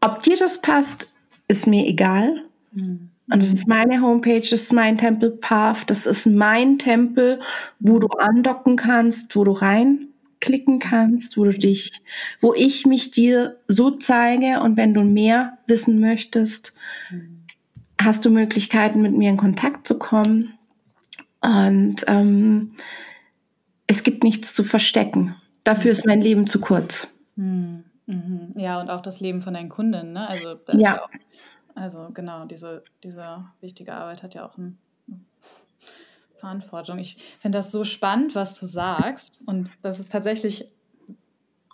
[0.00, 1.10] Ob dir das passt,
[1.48, 2.44] ist mir egal.
[2.72, 3.09] Mhm.
[3.32, 7.40] Und das ist meine Homepage, das ist mein Temple Path, das ist mein Tempel,
[7.78, 12.02] wo du andocken kannst, wo du reinklicken kannst, wo du dich,
[12.40, 16.74] wo ich mich dir so zeige und wenn du mehr wissen möchtest,
[18.00, 20.54] hast du Möglichkeiten, mit mir in Kontakt zu kommen.
[21.40, 22.72] Und ähm,
[23.86, 25.36] es gibt nichts zu verstecken.
[25.64, 27.08] Dafür ist mein Leben zu kurz.
[27.36, 28.52] Hm, mhm.
[28.56, 30.12] Ja, und auch das Leben von deinen Kunden.
[30.12, 30.28] Ne?
[30.28, 30.90] Also das ja.
[30.90, 31.10] Ist ja auch
[31.80, 34.78] also genau, diese, diese wichtige Arbeit hat ja auch einen
[36.36, 36.98] Verantwortung.
[36.98, 39.40] Ich finde das so spannend, was du sagst.
[39.46, 40.66] Und das ist tatsächlich,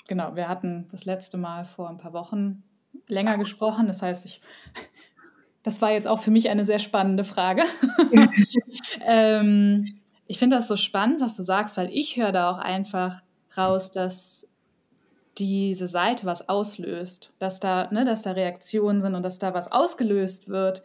[0.06, 2.62] genau, wir hatten das letzte Mal vor ein paar Wochen
[3.08, 3.88] länger gesprochen.
[3.88, 4.40] Das heißt, ich,
[5.64, 7.64] das war jetzt auch für mich eine sehr spannende Frage.
[9.04, 9.82] ähm,
[10.28, 13.22] ich finde das so spannend, was du sagst, weil ich höre da auch einfach
[13.56, 14.48] raus, dass
[15.38, 19.70] diese Seite was auslöst, dass da, ne, dass da Reaktionen sind und dass da was
[19.70, 20.82] ausgelöst wird,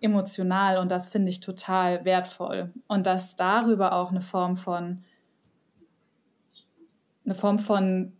[0.00, 2.72] emotional und das finde ich total wertvoll.
[2.88, 5.04] Und dass darüber auch eine Form von
[7.24, 8.12] eine Form von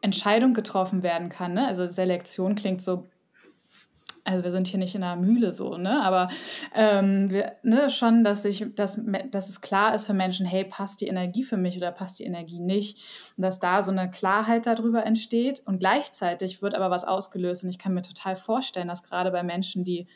[0.00, 1.52] Entscheidung getroffen werden kann.
[1.52, 1.66] Ne?
[1.66, 3.04] Also Selektion klingt so,
[4.26, 6.02] also wir sind hier nicht in einer Mühle so, ne?
[6.02, 6.28] Aber
[6.74, 11.00] ähm, wir, ne, schon, dass ich, dass, dass es klar ist für Menschen, hey, passt
[11.00, 12.98] die Energie für mich oder passt die Energie nicht?
[13.36, 17.62] Und dass da so eine Klarheit darüber entsteht und gleichzeitig wird aber was ausgelöst.
[17.62, 20.08] Und ich kann mir total vorstellen, dass gerade bei Menschen, die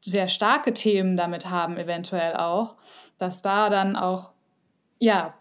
[0.00, 2.74] sehr starke Themen damit haben, eventuell auch,
[3.18, 4.32] dass da dann auch
[4.98, 5.34] ja,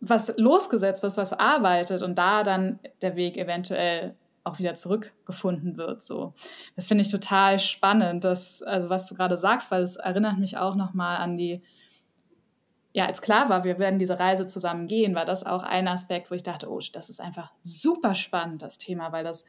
[0.00, 6.02] was losgesetzt was was arbeitet und da dann der Weg eventuell auch wieder zurückgefunden wird.
[6.02, 6.34] So,
[6.76, 10.58] das finde ich total spannend, dass, also was du gerade sagst, weil es erinnert mich
[10.58, 11.62] auch nochmal an die,
[12.92, 16.30] ja, als klar war, wir werden diese Reise zusammen gehen, war das auch ein Aspekt,
[16.30, 19.46] wo ich dachte, oh, das ist einfach super spannend, das Thema, weil das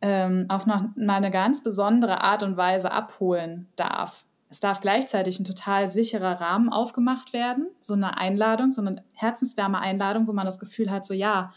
[0.00, 4.24] ähm, auf noch mal eine ganz besondere Art und Weise abholen darf.
[4.48, 9.80] Es darf gleichzeitig ein total sicherer Rahmen aufgemacht werden, so eine Einladung, so eine herzenswärme
[9.80, 11.52] Einladung, wo man das Gefühl hat, so ja,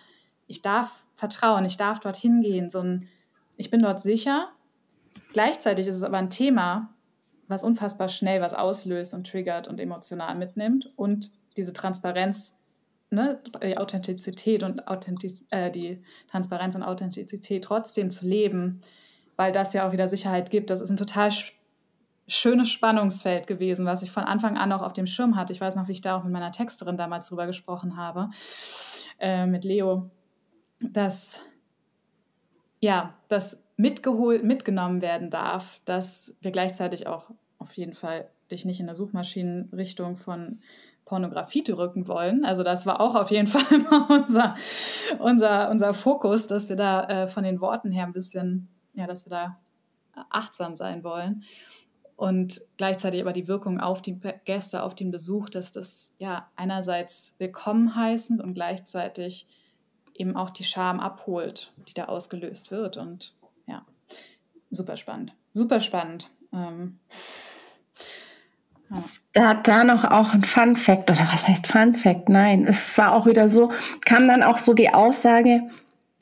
[0.47, 3.08] ich darf vertrauen, ich darf dorthin gehen, so ein,
[3.58, 4.49] ich bin dort sicher.
[5.34, 6.93] Gleichzeitig ist es aber ein Thema,
[7.47, 12.58] was unfassbar schnell was auslöst und triggert und emotional mitnimmt und diese Transparenz
[13.12, 18.81] ne, die Authentizität und Authentiz äh, die Transparenz und Authentizität trotzdem zu leben,
[19.36, 20.69] weil das ja auch wieder Sicherheit gibt.
[20.69, 21.31] Das ist ein total
[22.27, 25.53] schönes Spannungsfeld gewesen, was ich von Anfang an auch auf dem Schirm hatte.
[25.53, 28.29] Ich weiß noch, wie ich da auch mit meiner Texterin damals drüber gesprochen habe,
[29.19, 30.10] äh, mit Leo,
[30.80, 31.42] dass
[32.80, 38.80] ja, das mitgeholt, mitgenommen werden darf, dass wir gleichzeitig auch auf jeden Fall dich nicht
[38.80, 40.60] in der Suchmaschinenrichtung von
[41.04, 42.46] Pornografie drücken wollen.
[42.46, 44.56] Also das war auch auf jeden Fall mal unser,
[45.20, 49.26] unser, unser Fokus, dass wir da äh, von den Worten her ein bisschen, ja, dass
[49.26, 49.60] wir da
[50.30, 51.44] achtsam sein wollen.
[52.16, 57.36] Und gleichzeitig aber die Wirkung auf die Gäste, auf den Besuch, dass das ja einerseits
[57.40, 59.48] willkommen heißend und gleichzeitig
[60.15, 62.97] eben auch die Scham abholt, die da ausgelöst wird.
[62.97, 63.34] Und
[63.67, 63.86] ja,
[64.69, 65.34] super spannend.
[65.54, 66.30] Super spannend.
[66.54, 66.99] Ähm,
[69.34, 72.30] da hat da noch auch ein Fun Fact, oder was heißt Fun Fact?
[72.30, 73.71] Nein, es war auch wieder so,
[74.06, 75.62] kam dann auch so die Aussage,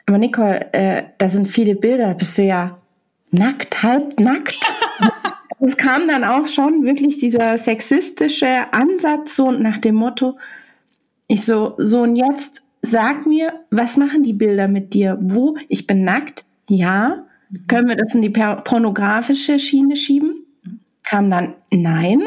[0.05, 2.77] aber Nicole, äh, da sind viele Bilder, da bist du ja
[3.31, 4.73] nackt, halb nackt.
[5.59, 10.37] es kam dann auch schon wirklich dieser sexistische Ansatz so nach dem Motto,
[11.27, 15.17] ich so, so und jetzt sag mir, was machen die Bilder mit dir?
[15.19, 15.57] Wo?
[15.69, 16.45] Ich bin nackt?
[16.69, 17.25] Ja.
[17.67, 20.45] Können wir das in die pornografische Schiene schieben?
[21.03, 22.21] Kam dann, nein.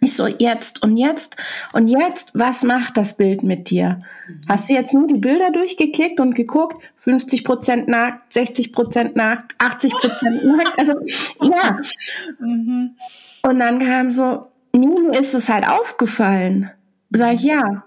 [0.00, 1.36] Ich so, jetzt und jetzt
[1.72, 4.00] und jetzt, was macht das Bild mit dir?
[4.28, 4.40] Mhm.
[4.48, 9.54] Hast du jetzt nur die Bilder durchgeklickt und geguckt, 50 Prozent nackt, 60 Prozent nackt,
[9.58, 10.92] 80 Prozent nackt, also
[11.40, 11.80] ja.
[12.38, 12.96] Mhm.
[13.42, 16.70] Und dann kam so, mir ist es halt aufgefallen.
[17.10, 17.84] Sag ich, ja.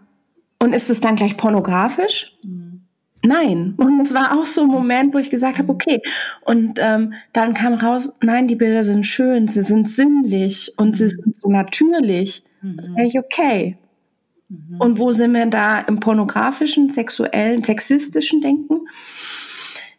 [0.59, 2.37] Und ist es dann gleich pornografisch?
[2.43, 2.81] Mhm.
[3.23, 3.75] Nein.
[3.77, 6.01] Und es war auch so ein Moment, wo ich gesagt habe, okay.
[6.45, 11.09] Und ähm, dann kam raus, nein, die Bilder sind schön, sie sind sinnlich und sie
[11.09, 12.43] sind so natürlich.
[12.61, 12.95] Mhm.
[12.95, 13.77] Da ich, okay.
[14.49, 14.79] Mhm.
[14.79, 18.87] Und wo sind wir da im pornografischen, sexuellen, sexistischen Denken?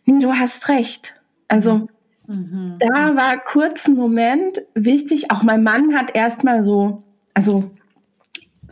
[0.06, 1.20] Nee, du hast recht.
[1.48, 1.88] Also
[2.26, 2.76] mhm.
[2.78, 5.30] da war kurz ein Moment wichtig.
[5.30, 7.02] Auch mein Mann hat erstmal so,
[7.34, 7.70] also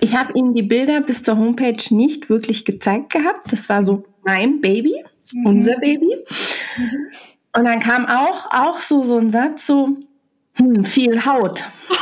[0.00, 3.52] ich habe ihm die Bilder bis zur Homepage nicht wirklich gezeigt gehabt.
[3.52, 4.94] Das war so mein Baby,
[5.32, 5.46] mhm.
[5.46, 6.16] unser Baby.
[6.76, 7.06] Mhm.
[7.56, 9.96] Und dann kam auch, auch so, so ein Satz, so,
[10.54, 11.64] hm, viel Haut.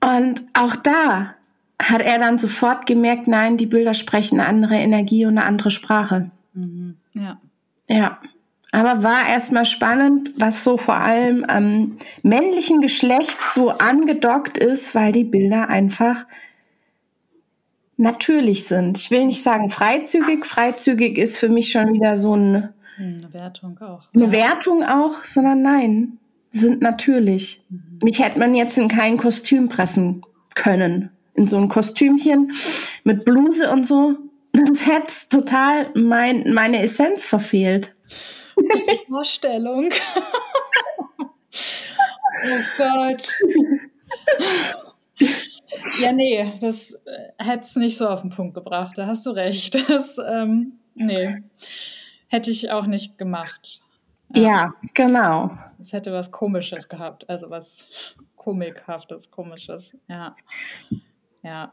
[0.00, 1.34] Und auch da
[1.80, 5.70] hat er dann sofort gemerkt, nein, die Bilder sprechen eine andere Energie und eine andere
[5.70, 6.30] Sprache.
[6.52, 6.96] Mhm.
[7.14, 7.40] Ja.
[7.88, 8.18] Ja.
[8.74, 15.12] Aber war erstmal spannend, was so vor allem am männlichen Geschlecht so angedockt ist, weil
[15.12, 16.26] die Bilder einfach
[17.96, 18.98] natürlich sind.
[18.98, 20.44] Ich will nicht sagen freizügig.
[20.44, 24.08] Freizügig ist für mich schon wieder so ein, hm, eine Wertung auch.
[24.12, 24.32] Eine ja.
[24.32, 26.18] Wertung auch, sondern nein,
[26.50, 27.62] sind natürlich.
[27.70, 28.00] Mhm.
[28.02, 30.22] Mich hätte man jetzt in kein Kostüm pressen
[30.56, 31.10] können.
[31.34, 32.50] In so ein Kostümchen
[33.04, 34.16] mit Bluse und so.
[34.50, 37.94] Das hätte total mein, meine Essenz verfehlt.
[39.08, 39.90] Vorstellung.
[42.46, 43.22] Oh Gott.
[46.00, 48.98] ja, nee, das äh, hätte es nicht so auf den Punkt gebracht.
[48.98, 49.74] Da hast du recht.
[49.88, 51.42] Das, ähm, nee,
[52.28, 53.80] hätte ich auch nicht gemacht.
[54.34, 55.50] Ja, genau.
[55.78, 59.96] Es hätte was Komisches gehabt, also was Komikhaftes, Komisches.
[60.08, 60.34] Ja,
[61.42, 61.72] ja,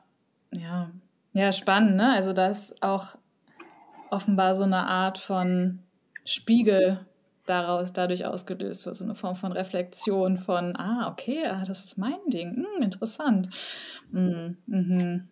[0.51, 0.91] ja.
[1.33, 2.13] Ja, spannend, ne?
[2.13, 3.15] Also da ist auch
[4.09, 5.79] offenbar so eine Art von
[6.25, 7.05] Spiegel
[7.45, 11.97] daraus dadurch ausgelöst wird, so eine Form von Reflexion von, ah, okay, ah, das ist
[11.97, 13.49] mein Ding, hm, interessant.
[14.11, 15.27] Hm, mhm.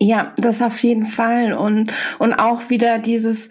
[0.00, 1.52] Ja, das auf jeden Fall.
[1.52, 3.50] Und, und auch wieder dieses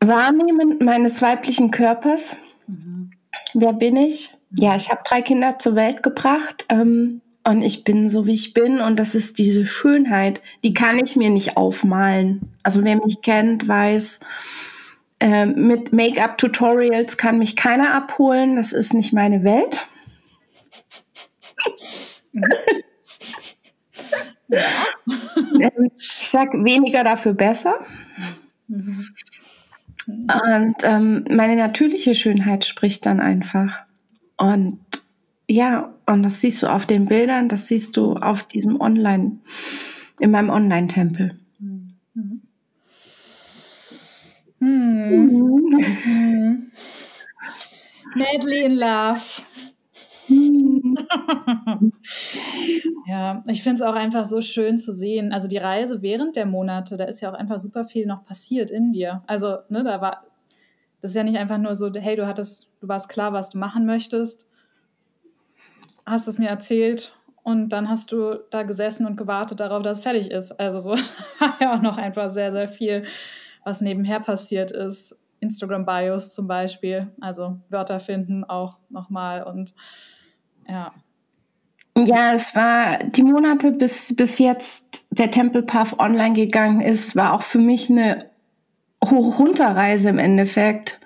[0.00, 2.36] Wahrnehmen meines weiblichen Körpers.
[2.66, 3.12] Mhm.
[3.54, 4.34] Wer bin ich?
[4.58, 6.66] Ja, ich habe drei Kinder zur Welt gebracht.
[6.68, 8.80] Ähm, und ich bin so, wie ich bin.
[8.80, 12.52] Und das ist diese Schönheit, die kann ich mir nicht aufmalen.
[12.62, 14.20] Also wer mich kennt, weiß,
[15.20, 18.56] äh, mit Make-up-Tutorials kann mich keiner abholen.
[18.56, 19.86] Das ist nicht meine Welt.
[25.98, 27.78] ich sag weniger dafür besser.
[30.06, 33.84] Und ähm, meine natürliche Schönheit spricht dann einfach.
[34.36, 34.80] Und
[35.48, 39.38] ja, und das siehst du auf den Bildern, das siehst du auf diesem Online,
[40.18, 41.38] in meinem Online-Tempel.
[41.58, 42.42] Mhm.
[44.64, 45.70] Mhm.
[46.06, 46.70] Mhm.
[48.14, 49.20] Madly in Love.
[50.28, 50.98] Mhm.
[53.06, 55.32] ja, ich finde es auch einfach so schön zu sehen.
[55.32, 58.70] Also die Reise während der Monate, da ist ja auch einfach super viel noch passiert
[58.70, 59.22] in dir.
[59.26, 60.24] Also, ne, da war,
[61.00, 63.58] das ist ja nicht einfach nur so, hey, du hattest, du warst klar, was du
[63.58, 64.48] machen möchtest
[66.06, 70.02] hast es mir erzählt und dann hast du da gesessen und gewartet darauf, dass es
[70.02, 70.52] fertig ist.
[70.52, 70.94] Also so
[71.60, 73.04] ja auch noch einfach sehr, sehr viel,
[73.64, 75.18] was nebenher passiert ist.
[75.40, 79.74] Instagram-Bios zum Beispiel, also Wörter finden auch nochmal und
[80.68, 80.92] ja.
[81.96, 87.42] Ja, es war die Monate, bis, bis jetzt der Tempelpath online gegangen ist, war auch
[87.42, 88.30] für mich eine
[89.04, 90.98] Hoch-Runter-Reise im Endeffekt.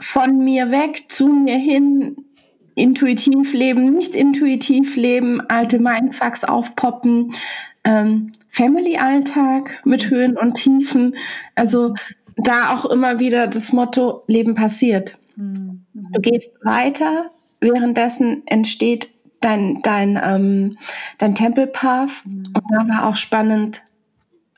[0.00, 2.16] Von mir weg zu mir hin,
[2.74, 7.32] intuitiv leben, nicht intuitiv leben, alte Mindfucks aufpoppen,
[7.84, 11.16] ähm, Family-Alltag mit Höhen und Tiefen.
[11.54, 11.94] Also
[12.36, 15.18] da auch immer wieder das Motto, Leben passiert.
[15.36, 15.84] Mhm.
[15.92, 17.30] Du gehst weiter,
[17.60, 20.78] währenddessen entsteht dein, dein, ähm,
[21.18, 22.24] dein Tempelpath.
[22.24, 22.44] Mhm.
[22.54, 23.82] Und da war auch spannend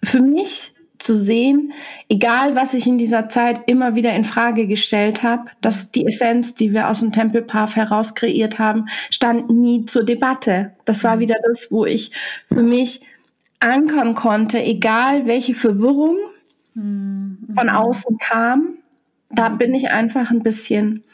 [0.03, 1.73] für mich, zu sehen,
[2.09, 6.55] egal was ich in dieser Zeit immer wieder in Frage gestellt habe, dass die Essenz,
[6.55, 10.73] die wir aus dem Tempelpath heraus kreiert haben, stand nie zur Debatte.
[10.85, 12.13] Das war wieder das, wo ich
[12.47, 13.03] für mich
[13.67, 16.17] ankern konnte, egal welche Verwirrung
[16.75, 17.39] mhm.
[17.55, 18.79] von außen kam.
[19.31, 21.05] Da bin ich einfach ein bisschen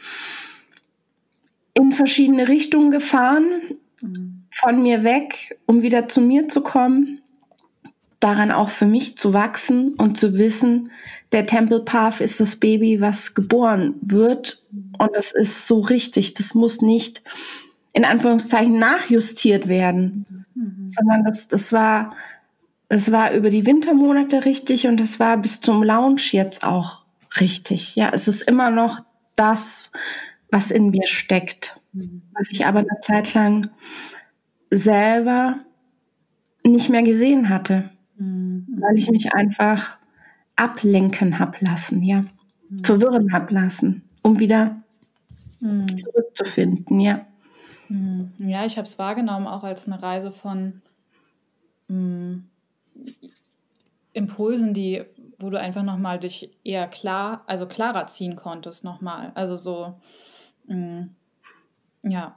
[1.75, 3.45] in verschiedene Richtungen gefahren,
[4.03, 4.45] mhm.
[4.51, 7.23] von mir weg, um wieder zu mir zu kommen
[8.23, 10.91] daran auch für mich zu wachsen und zu wissen,
[11.33, 14.63] der Temple Path ist das Baby, was geboren wird.
[14.99, 16.35] Und das ist so richtig.
[16.35, 17.23] Das muss nicht
[17.93, 20.91] in Anführungszeichen nachjustiert werden, mhm.
[20.93, 22.15] sondern das, das war,
[22.93, 27.05] das war über die Wintermonate richtig und das war bis zum Launch jetzt auch
[27.41, 27.97] richtig.
[27.97, 29.01] Ja, es ist immer noch
[29.37, 29.93] das,
[30.51, 31.81] was in mir steckt,
[32.33, 33.71] was ich aber eine Zeit lang
[34.71, 35.59] selber
[36.65, 37.91] nicht mehr gesehen hatte
[38.23, 38.67] mhm.
[38.81, 39.99] weil ich mich einfach
[40.57, 42.25] ablenken hab lassen, ja,
[42.69, 42.85] mhm.
[42.85, 44.83] verwirren hab lassen, um wieder
[45.61, 45.97] mhm.
[45.97, 47.27] zurückzufinden, ja.
[48.39, 50.81] Ja, ich habe es wahrgenommen auch als eine Reise von
[51.89, 52.37] mm,
[54.13, 55.05] Impulsen, die,
[55.39, 59.33] wo du einfach nochmal dich eher klar, also klarer ziehen konntest nochmal.
[59.35, 59.95] Also so,
[60.67, 61.17] mh, mm,
[62.05, 62.35] ja,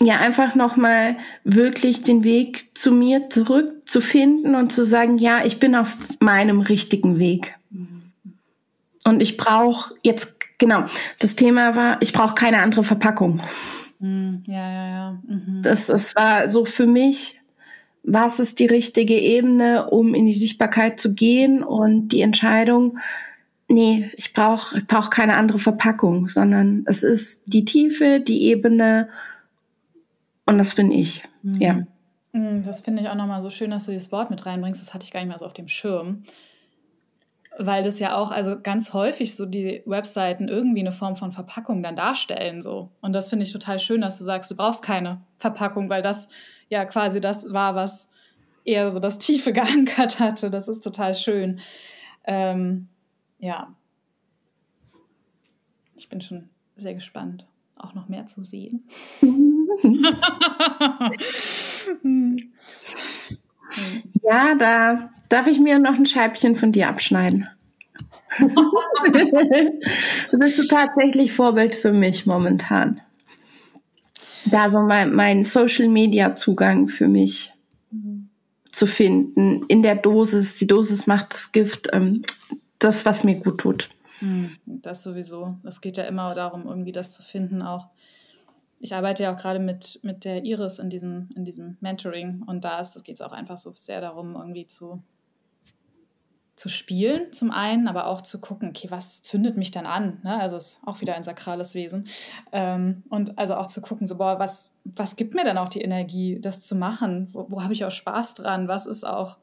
[0.00, 5.60] ja einfach noch mal wirklich den Weg zu mir zurückzufinden und zu sagen, ja, ich
[5.60, 7.56] bin auf meinem richtigen Weg.
[9.06, 10.86] Und ich brauche jetzt genau,
[11.18, 13.42] das Thema war, ich brauche keine andere Verpackung.
[14.04, 14.42] Mhm.
[14.46, 15.22] Ja, ja, ja.
[15.26, 15.62] Mhm.
[15.62, 17.40] Das, das war so für mich,
[18.02, 22.98] was ist die richtige Ebene, um in die Sichtbarkeit zu gehen und die Entscheidung,
[23.66, 29.08] nee, ich brauche ich brauch keine andere Verpackung, sondern es ist die Tiefe, die Ebene
[30.44, 31.22] und das bin ich.
[31.42, 31.60] Mhm.
[31.62, 31.86] Ja.
[32.32, 34.82] Mhm, das finde ich auch nochmal so schön, dass du dieses Wort mit reinbringst.
[34.82, 36.24] Das hatte ich gar nicht mehr so auf dem Schirm.
[37.56, 41.82] Weil das ja auch, also ganz häufig so die Webseiten irgendwie eine Form von Verpackung
[41.82, 42.62] dann darstellen.
[42.62, 42.90] So.
[43.00, 46.28] Und das finde ich total schön, dass du sagst, du brauchst keine Verpackung, weil das
[46.68, 48.10] ja quasi das war, was
[48.64, 50.50] eher so das Tiefe geankert hatte.
[50.50, 51.60] Das ist total schön.
[52.24, 52.88] Ähm,
[53.38, 53.72] ja.
[55.96, 57.46] ich bin schon sehr gespannt,
[57.76, 58.84] auch noch mehr zu sehen.
[64.22, 67.48] ja, da darf ich mir noch ein Scheibchen von dir abschneiden.
[68.38, 73.00] du bist tatsächlich Vorbild für mich momentan.
[74.46, 77.54] Da so mein, mein Social Media Zugang für mich
[78.74, 82.22] zu finden, in der Dosis, die Dosis macht das Gift, ähm,
[82.80, 83.88] das, was mir gut tut.
[84.20, 84.56] Mhm.
[84.66, 85.56] Das sowieso.
[85.64, 87.86] Es geht ja immer darum, irgendwie das zu finden, auch
[88.84, 92.66] ich arbeite ja auch gerade mit, mit der Iris in diesem, in diesem Mentoring und
[92.66, 94.96] da geht es auch einfach so sehr darum, irgendwie zu
[96.56, 100.20] zu spielen zum einen, aber auch zu gucken, okay, was zündet mich dann an?
[100.22, 100.38] Ne?
[100.40, 102.06] Also ist auch wieder ein sakrales Wesen.
[102.52, 105.80] Ähm, und also auch zu gucken, so, boah, was, was gibt mir dann auch die
[105.80, 107.28] Energie, das zu machen?
[107.32, 108.68] Wo, wo habe ich auch Spaß dran?
[108.68, 109.38] Was ist auch,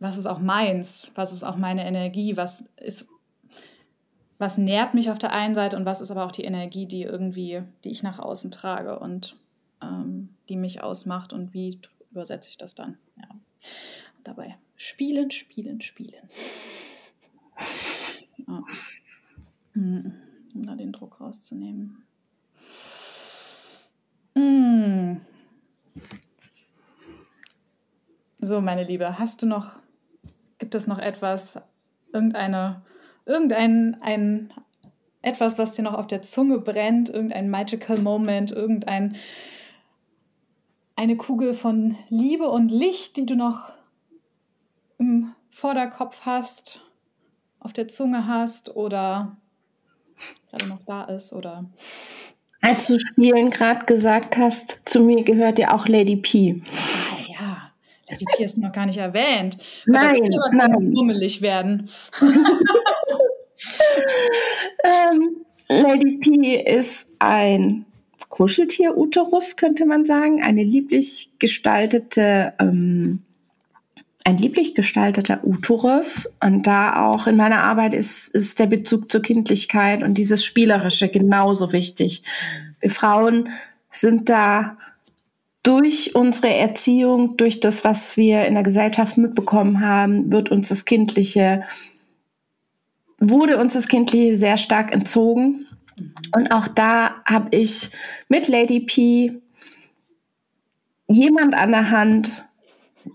[0.00, 1.12] was ist auch meins?
[1.14, 2.36] Was ist auch meine Energie?
[2.36, 3.08] Was ist,
[4.38, 7.02] was nährt mich auf der einen Seite und was ist aber auch die Energie, die
[7.02, 9.36] irgendwie, die ich nach außen trage und
[9.82, 11.80] ähm, die mich ausmacht und wie
[12.10, 12.96] übersetze ich das dann?
[13.16, 13.28] Ja
[14.28, 14.56] dabei.
[14.76, 16.28] Spielen, spielen, spielen.
[18.46, 18.62] Ja.
[19.72, 20.12] Hm,
[20.54, 22.04] um da den Druck rauszunehmen.
[24.34, 25.20] Hm.
[28.40, 29.76] So, meine Liebe, hast du noch,
[30.58, 31.60] gibt es noch etwas,
[32.12, 32.82] irgendeine,
[33.28, 34.52] irgendein, ein,
[35.22, 39.16] etwas, was dir noch auf der Zunge brennt, irgendein magical Moment, irgendein,
[40.96, 43.70] eine Kugel von Liebe und Licht, die du noch
[44.98, 46.80] im Vorderkopf hast,
[47.60, 49.36] auf der Zunge hast oder
[50.50, 51.64] gerade noch da ist oder.
[52.60, 56.60] Als du Spielen gerade gesagt hast, zu mir gehört ja auch Lady P.
[56.72, 57.72] Ah, ja,
[58.08, 59.58] Lady P ist noch gar nicht erwähnt.
[59.86, 60.20] Nein,
[60.52, 60.90] nein.
[60.90, 61.88] Bummelig werden.
[64.84, 65.36] ähm,
[65.68, 67.84] Lady P ist ein
[68.28, 70.42] Kuscheltier-Uterus, könnte man sagen.
[70.42, 73.22] Eine lieblich gestaltete ähm,
[74.28, 76.30] ein lieblich gestalteter Uterus.
[76.44, 81.08] Und da auch in meiner Arbeit ist, ist der Bezug zur Kindlichkeit und dieses Spielerische
[81.08, 82.22] genauso wichtig.
[82.80, 83.48] Wir Frauen
[83.90, 84.76] sind da
[85.62, 90.84] durch unsere Erziehung, durch das, was wir in der Gesellschaft mitbekommen haben, wird uns das
[90.84, 91.64] Kindliche,
[93.18, 95.66] wurde uns das Kindliche sehr stark entzogen.
[96.34, 97.90] Und auch da habe ich
[98.28, 99.40] mit Lady P
[101.08, 102.44] jemand an der Hand,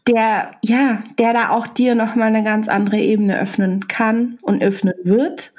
[0.07, 4.95] der, ja, der da auch dir nochmal eine ganz andere Ebene öffnen kann und öffnen
[5.03, 5.53] wird.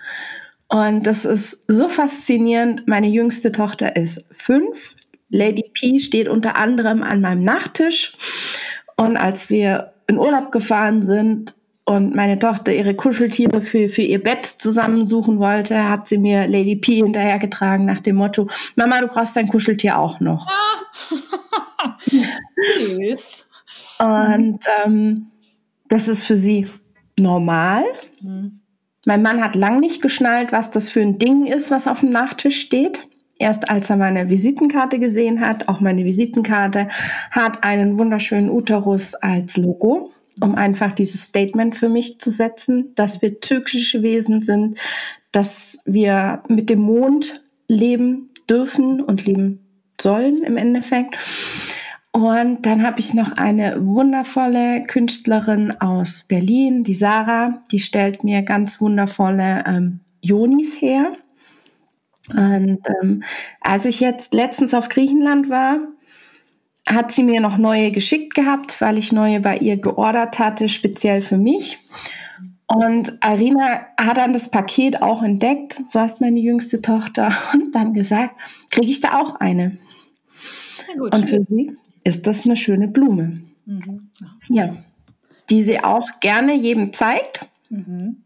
[0.69, 2.89] Und das ist so faszinierend.
[2.89, 4.97] Meine jüngste Tochter ist fünf.
[5.29, 8.13] Lady P steht unter anderem an meinem Nachttisch.
[8.97, 14.23] Und als wir in Urlaub gefahren sind und meine Tochter ihre Kuscheltiere für, für ihr
[14.23, 19.37] Bett zusammensuchen wollte, hat sie mir Lady P hinterhergetragen nach dem Motto, Mama, du brauchst
[19.37, 20.47] dein Kuscheltier auch noch.
[20.49, 21.97] Ah.
[22.97, 23.51] Süß.
[23.99, 25.27] Und ähm,
[25.89, 26.67] das ist für sie
[27.19, 27.85] normal.
[28.21, 28.61] Mhm.
[29.07, 32.11] Mein Mann hat lang nicht geschnallt, was das für ein Ding ist, was auf dem
[32.11, 33.01] Nachttisch steht.
[33.39, 36.89] Erst als er meine Visitenkarte gesehen hat, auch meine Visitenkarte
[37.31, 43.23] hat einen wunderschönen Uterus als Logo, um einfach dieses Statement für mich zu setzen, dass
[43.23, 44.79] wir türkische Wesen sind,
[45.33, 49.61] dass wir mit dem Mond leben dürfen und leben
[50.01, 51.17] sollen im Endeffekt.
[52.13, 58.43] Und dann habe ich noch eine wundervolle Künstlerin aus Berlin, die Sarah, die stellt mir
[58.43, 61.13] ganz wundervolle ähm, Jonis her.
[62.29, 63.25] Und ähm,
[63.61, 65.79] als ich jetzt letztens auf Griechenland war,
[66.87, 71.23] hat sie mir noch neue geschickt gehabt, weil ich neue bei ihr geordert hatte, speziell
[71.23, 71.79] für mich.
[72.67, 77.95] Und Arina hat dann das Paket auch entdeckt, so heißt meine jüngste Tochter, und dann
[77.95, 78.35] gesagt,
[78.71, 79.79] kriege ich da auch eine.
[80.99, 83.41] Und für sie ist das eine schöne Blume.
[83.67, 84.11] Mhm.
[84.49, 84.77] Ja,
[85.51, 87.49] die sie auch gerne jedem zeigt.
[87.71, 88.23] Mhm.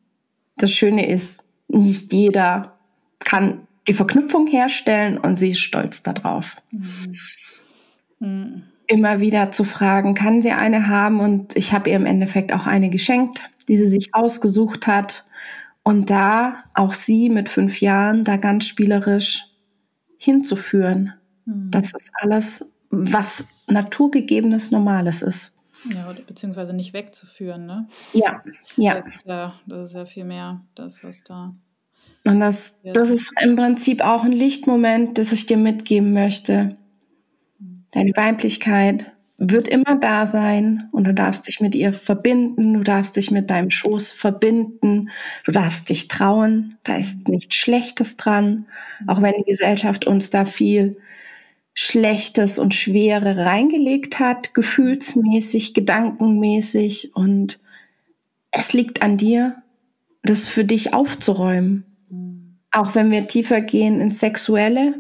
[0.57, 2.77] Das Schöne ist, nicht jeder
[3.19, 6.57] kann die Verknüpfung herstellen und sie ist stolz darauf.
[6.71, 7.15] Mhm.
[8.19, 8.65] Mhm.
[8.91, 11.21] Immer wieder zu fragen, kann sie eine haben?
[11.21, 15.27] Und ich habe ihr im Endeffekt auch eine geschenkt, die sie sich ausgesucht hat.
[15.83, 19.45] Und da auch sie mit fünf Jahren da ganz spielerisch
[20.17, 21.13] hinzuführen.
[21.45, 21.71] Mhm.
[21.71, 25.57] Das ist alles was naturgegebenes Normales ist.
[25.95, 27.87] Ja, beziehungsweise nicht wegzuführen, ne?
[28.13, 28.43] Ja,
[28.77, 28.95] ja.
[28.95, 31.55] Das ist ja, das ist ja viel mehr das, was da.
[32.25, 36.77] Und das, das ist im Prinzip auch ein Lichtmoment, das ich dir mitgeben möchte.
[37.99, 39.07] Deine Weiblichkeit
[39.39, 43.51] wird immer da sein und du darfst dich mit ihr verbinden, du darfst dich mit
[43.51, 45.11] deinem Schoß verbinden,
[45.45, 48.67] du darfst dich trauen, da ist nichts Schlechtes dran,
[49.09, 50.99] auch wenn die Gesellschaft uns da viel
[51.75, 57.59] Schlechtes und Schwere reingelegt hat, gefühlsmäßig, gedankenmäßig und
[58.53, 59.61] es liegt an dir,
[60.23, 61.85] das für dich aufzuräumen.
[62.11, 62.59] Mhm.
[62.71, 64.95] Auch wenn wir tiefer gehen ins Sexuelle,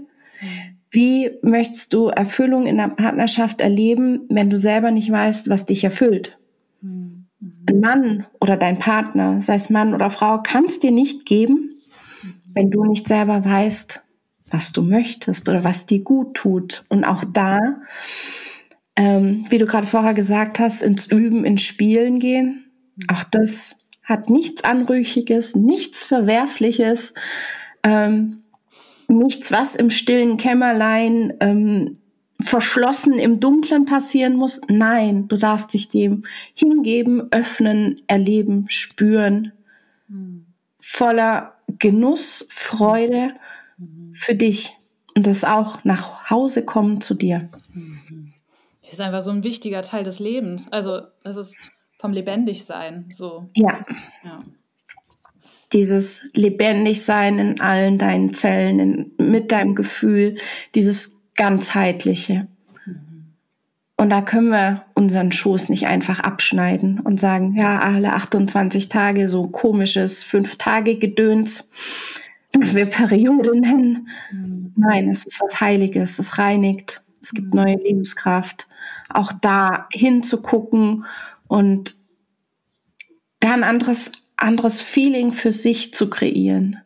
[0.91, 5.84] wie möchtest du Erfüllung in der Partnerschaft erleben, wenn du selber nicht weißt, was dich
[5.84, 6.39] erfüllt?
[6.80, 7.26] Mhm.
[7.68, 11.76] Ein Mann oder dein Partner, sei es Mann oder Frau, kann es dir nicht geben,
[12.55, 14.03] wenn du nicht selber weißt,
[14.51, 16.84] was du möchtest oder was dir gut tut.
[16.89, 17.59] Und auch da,
[18.97, 22.64] ähm, wie du gerade vorher gesagt hast, ins Üben, ins Spielen gehen.
[23.09, 27.14] Auch das hat nichts Anrüchiges, nichts Verwerfliches.
[27.82, 28.38] Ähm,
[29.09, 31.94] nichts, was im stillen Kämmerlein ähm,
[32.40, 34.61] verschlossen im Dunklen passieren muss.
[34.68, 39.52] Nein, du darfst dich dem hingeben, öffnen, erleben, spüren.
[40.06, 40.46] Mhm.
[40.78, 43.34] Voller Genuss, Freude
[43.76, 44.14] mhm.
[44.14, 44.76] für dich.
[45.16, 47.48] Und das auch nach Hause kommen zu dir.
[47.72, 48.32] Mhm.
[48.82, 50.70] Das ist einfach so ein wichtiger Teil des Lebens.
[50.72, 51.59] Also, es ist
[51.98, 53.48] vom Lebendigsein so.
[53.54, 53.80] Ja.
[54.24, 54.42] ja
[55.73, 60.37] dieses Lebendigsein in allen deinen Zellen, in, mit deinem Gefühl,
[60.75, 62.49] dieses ganzheitliche.
[63.97, 69.29] Und da können wir unseren Schoß nicht einfach abschneiden und sagen, ja, alle 28 Tage
[69.29, 71.73] so komisches Fünf-Tage-Gedöns,
[72.53, 74.09] das wir Periode nennen.
[74.31, 74.73] Mhm.
[74.77, 78.69] Nein, es ist was Heiliges, es reinigt, es gibt neue Lebenskraft.
[79.11, 81.05] Auch da hinzugucken
[81.49, 81.97] und
[83.41, 86.78] da ein anderes anderes Feeling für sich zu kreieren.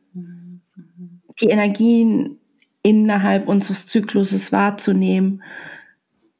[1.41, 2.39] Die Energien
[2.83, 5.43] innerhalb unseres Zykluses wahrzunehmen.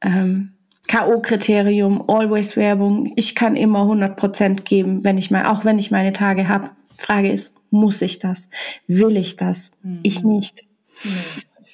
[0.01, 0.53] Ähm,
[0.87, 3.13] K.O.-Kriterium, Always Werbung.
[3.15, 6.71] Ich kann immer 100% geben, wenn ich mal, auch wenn ich meine Tage habe.
[6.95, 8.49] Frage ist, muss ich das?
[8.87, 9.77] Will ich das?
[9.81, 9.99] Mhm.
[10.03, 10.65] Ich nicht.
[11.03, 11.09] Mhm.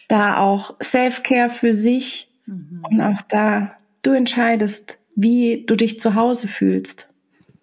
[0.08, 2.84] Da auch Self-Care für sich mhm.
[2.90, 7.10] und auch da, du entscheidest, wie du dich zu Hause fühlst.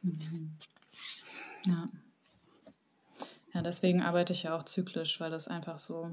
[0.02, 0.18] Mhm.
[1.66, 1.86] Ja.
[3.56, 6.10] Ja, deswegen arbeite ich ja auch zyklisch, weil das einfach so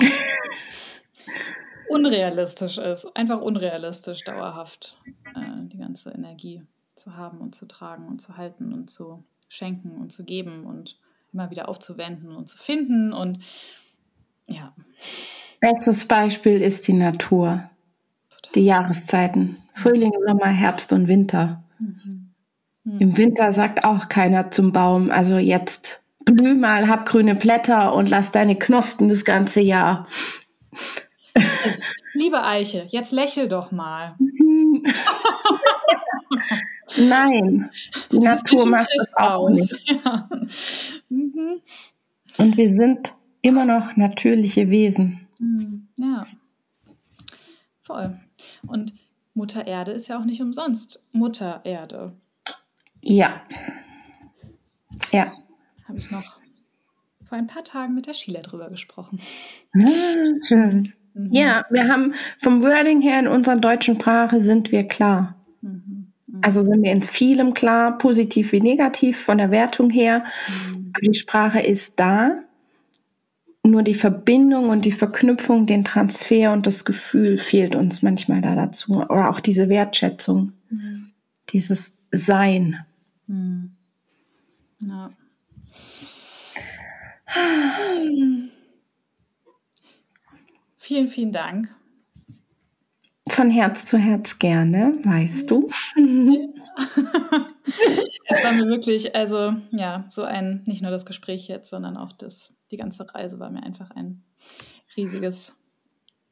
[1.90, 3.14] unrealistisch ist.
[3.14, 4.98] Einfach unrealistisch, dauerhaft
[5.34, 6.62] äh, die ganze Energie
[6.94, 10.98] zu haben und zu tragen und zu halten und zu schenken und zu geben und
[11.34, 13.40] immer wieder aufzuwenden und zu finden und
[14.46, 14.74] ja.
[15.60, 17.68] Bestes Beispiel ist die Natur.
[18.30, 18.52] Total.
[18.54, 19.58] Die Jahreszeiten.
[19.74, 21.62] Frühling, Sommer, Herbst und Winter.
[21.78, 22.15] Mhm.
[22.86, 22.98] Hm.
[23.00, 28.08] Im Winter sagt auch keiner zum Baum, also jetzt blüh mal, hab grüne Blätter und
[28.08, 30.06] lass deine Knospen das ganze Jahr.
[32.14, 34.14] Liebe Eiche, jetzt lächel doch mal.
[36.98, 37.68] Nein,
[38.10, 39.58] die das Natur macht auch aus.
[39.58, 39.82] nicht.
[40.04, 40.28] Ja.
[41.08, 41.60] Mhm.
[42.38, 45.26] Und wir sind immer noch natürliche Wesen.
[45.38, 46.26] Hm, ja,
[47.82, 48.16] voll.
[48.66, 48.94] Und
[49.34, 52.12] Mutter Erde ist ja auch nicht umsonst Mutter Erde.
[53.02, 53.42] Ja.
[55.12, 55.32] Ja.
[55.88, 56.38] Habe ich noch
[57.28, 59.20] vor ein paar Tagen mit der Sheila drüber gesprochen.
[59.74, 59.88] Ah,
[60.46, 60.92] schön.
[61.14, 61.32] Mhm.
[61.32, 65.34] Ja, wir haben vom Wording her in unserer deutschen Sprache sind wir klar.
[65.60, 66.12] Mhm.
[66.26, 66.40] Mhm.
[66.42, 70.24] Also sind wir in vielem klar, positiv wie negativ von der Wertung her.
[70.48, 70.92] Mhm.
[70.92, 72.42] Aber die Sprache ist da.
[73.62, 78.54] Nur die Verbindung und die Verknüpfung, den Transfer und das Gefühl fehlt uns manchmal da
[78.54, 79.02] dazu.
[79.02, 81.10] Oder auch diese Wertschätzung, mhm.
[81.50, 82.84] Dieses Sein.
[83.26, 83.76] Hm.
[84.80, 85.10] Ja.
[90.78, 91.74] Vielen, vielen Dank.
[93.28, 95.68] Von Herz zu Herz gerne, weißt du.
[95.96, 96.04] es
[98.44, 102.54] war mir wirklich, also ja, so ein, nicht nur das Gespräch jetzt, sondern auch das,
[102.70, 104.22] die ganze Reise war mir einfach ein
[104.96, 105.58] riesiges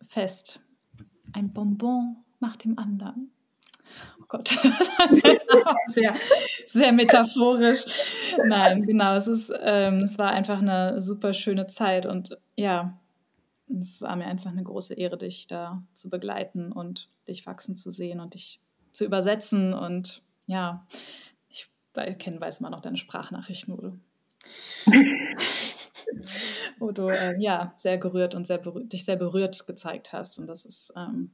[0.07, 0.61] Fest.
[1.33, 3.34] Ein Bonbon nach dem anderen.
[4.25, 6.15] Oh Gott, das ist jetzt auch sehr,
[6.67, 7.85] sehr metaphorisch.
[8.47, 12.99] Nein, genau, es, ist, ähm, es war einfach eine super schöne Zeit und ja,
[13.69, 17.91] es war mir einfach eine große Ehre, dich da zu begleiten und dich wachsen zu
[17.91, 18.61] sehen und dich
[18.93, 20.87] zu übersetzen und ja,
[21.49, 21.69] ich
[22.19, 23.99] kenne, weiß immer noch deine Sprachnachrichten, wo du,
[26.79, 30.65] wo du äh, ja, sehr gerührt und sehr dich sehr berührt gezeigt hast und das
[30.65, 31.31] ist ähm,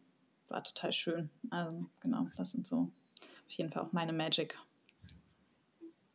[0.51, 1.30] war total schön.
[1.51, 4.57] Also genau, das sind so auf jeden Fall auch meine Magic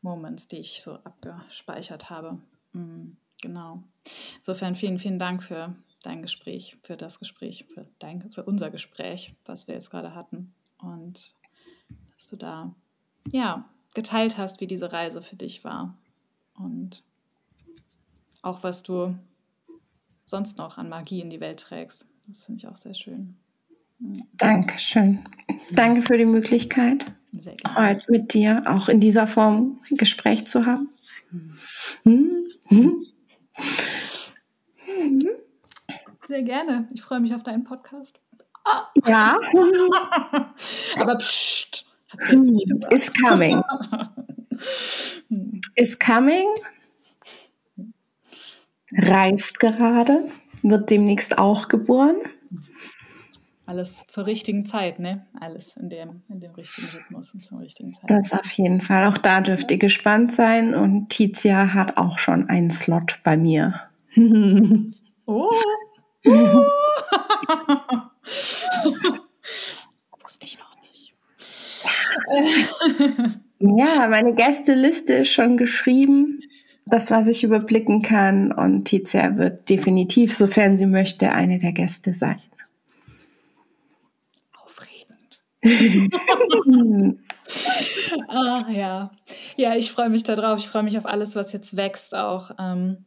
[0.02, 2.40] Moments, die ich so abgespeichert habe.
[2.74, 3.84] Mhm, genau.
[4.38, 9.34] Insofern vielen, vielen Dank für dein Gespräch, für das Gespräch, für, dein, für unser Gespräch,
[9.46, 10.54] was wir jetzt gerade hatten.
[10.78, 11.34] Und
[12.14, 12.74] dass du da,
[13.32, 15.98] ja, geteilt hast, wie diese Reise für dich war.
[16.54, 17.04] Und
[18.44, 19.18] auch was du
[20.24, 22.06] sonst noch an Magie in die Welt trägst.
[22.28, 23.38] Das finde ich auch sehr schön.
[24.38, 25.26] Dankeschön.
[25.74, 27.06] Danke für die Möglichkeit,
[27.76, 30.90] heute mit dir auch in dieser Form ein Gespräch zu haben.
[32.04, 32.46] Hm.
[32.68, 33.06] Hm.
[36.28, 36.88] Sehr gerne.
[36.94, 38.20] Ich freue mich auf deinen Podcast.
[38.66, 38.88] Ah.
[39.06, 39.38] Ja.
[40.98, 41.86] Aber pst,
[42.90, 43.62] is coming.
[45.76, 46.48] is coming.
[48.98, 50.26] Reift gerade.
[50.64, 52.16] Wird demnächst auch geboren.
[53.68, 55.26] Alles zur richtigen Zeit, ne?
[55.40, 58.08] Alles in dem, in dem richtigen Rhythmus und zur richtigen Zeit.
[58.10, 59.08] Das auf jeden Fall.
[59.08, 60.76] Auch da dürft ihr gespannt sein.
[60.76, 63.82] Und Tizia hat auch schon einen Slot bei mir.
[65.26, 65.50] oh!
[70.24, 71.16] Wusste ich noch nicht.
[73.60, 76.42] ja, meine Gästeliste ist schon geschrieben.
[76.86, 78.52] Das, was ich überblicken kann.
[78.52, 82.36] Und Tizia wird definitiv, sofern sie möchte, eine der Gäste sein.
[88.28, 89.12] Ah, ja.
[89.58, 90.60] Ja, ich freue mich darauf.
[90.60, 92.52] Ich freue mich auf alles, was jetzt wächst auch.
[92.60, 93.06] Ähm,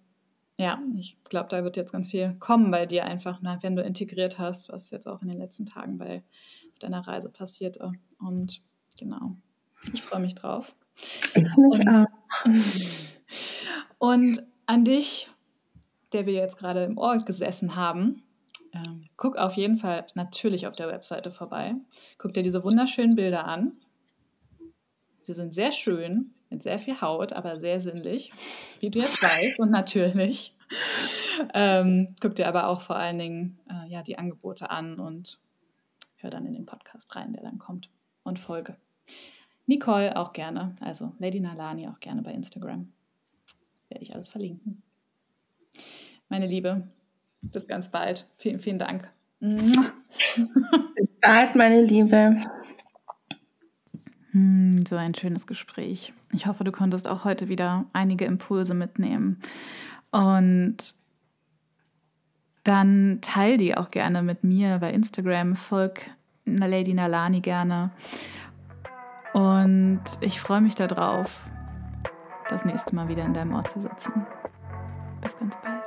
[0.56, 3.82] ja, ich glaube, da wird jetzt ganz viel kommen bei dir einfach, na, wenn du
[3.82, 6.24] integriert hast, was jetzt auch in den letzten Tagen bei
[6.72, 7.92] auf deiner Reise passierte.
[8.18, 8.61] Und
[8.98, 9.36] genau,
[9.92, 10.74] ich freue mich drauf.
[11.34, 12.06] Ich mich und, auch.
[13.98, 15.28] Und an dich,
[16.12, 18.22] der wir jetzt gerade im Ort gesessen haben,
[18.73, 21.75] ähm, guck auf jeden Fall natürlich auf der Webseite vorbei.
[22.19, 23.73] Guck dir diese wunderschönen Bilder an.
[25.23, 28.33] Sie sind sehr schön, mit sehr viel Haut, aber sehr sinnlich,
[28.81, 30.55] wie du jetzt weißt und natürlich.
[31.55, 35.39] Ähm, guck dir aber auch vor allen Dingen äh, ja, die Angebote an und
[36.16, 37.91] hör dann in den Podcast rein, der dann kommt
[38.25, 38.77] und folge.
[39.66, 42.93] Nicole auch gerne, also Lady Nalani auch gerne bei Instagram.
[43.89, 44.83] Werde ich alles verlinken.
[46.29, 46.89] Meine Liebe,
[47.43, 48.26] bis ganz bald.
[48.36, 49.09] Vielen, vielen Dank.
[49.41, 52.36] Bis bald, meine Liebe.
[54.32, 56.12] Hm, so ein schönes Gespräch.
[56.32, 59.41] Ich hoffe, du konntest auch heute wieder einige Impulse mitnehmen.
[60.11, 60.95] Und
[62.64, 65.57] dann teil die auch gerne mit mir bei Instagram.
[65.57, 66.11] Folg
[66.45, 67.91] Lady Nalani gerne.
[69.32, 71.41] Und ich freue mich darauf,
[72.49, 74.26] das nächste Mal wieder in deinem Ort zu sitzen.
[75.20, 75.78] Bis ganz bald.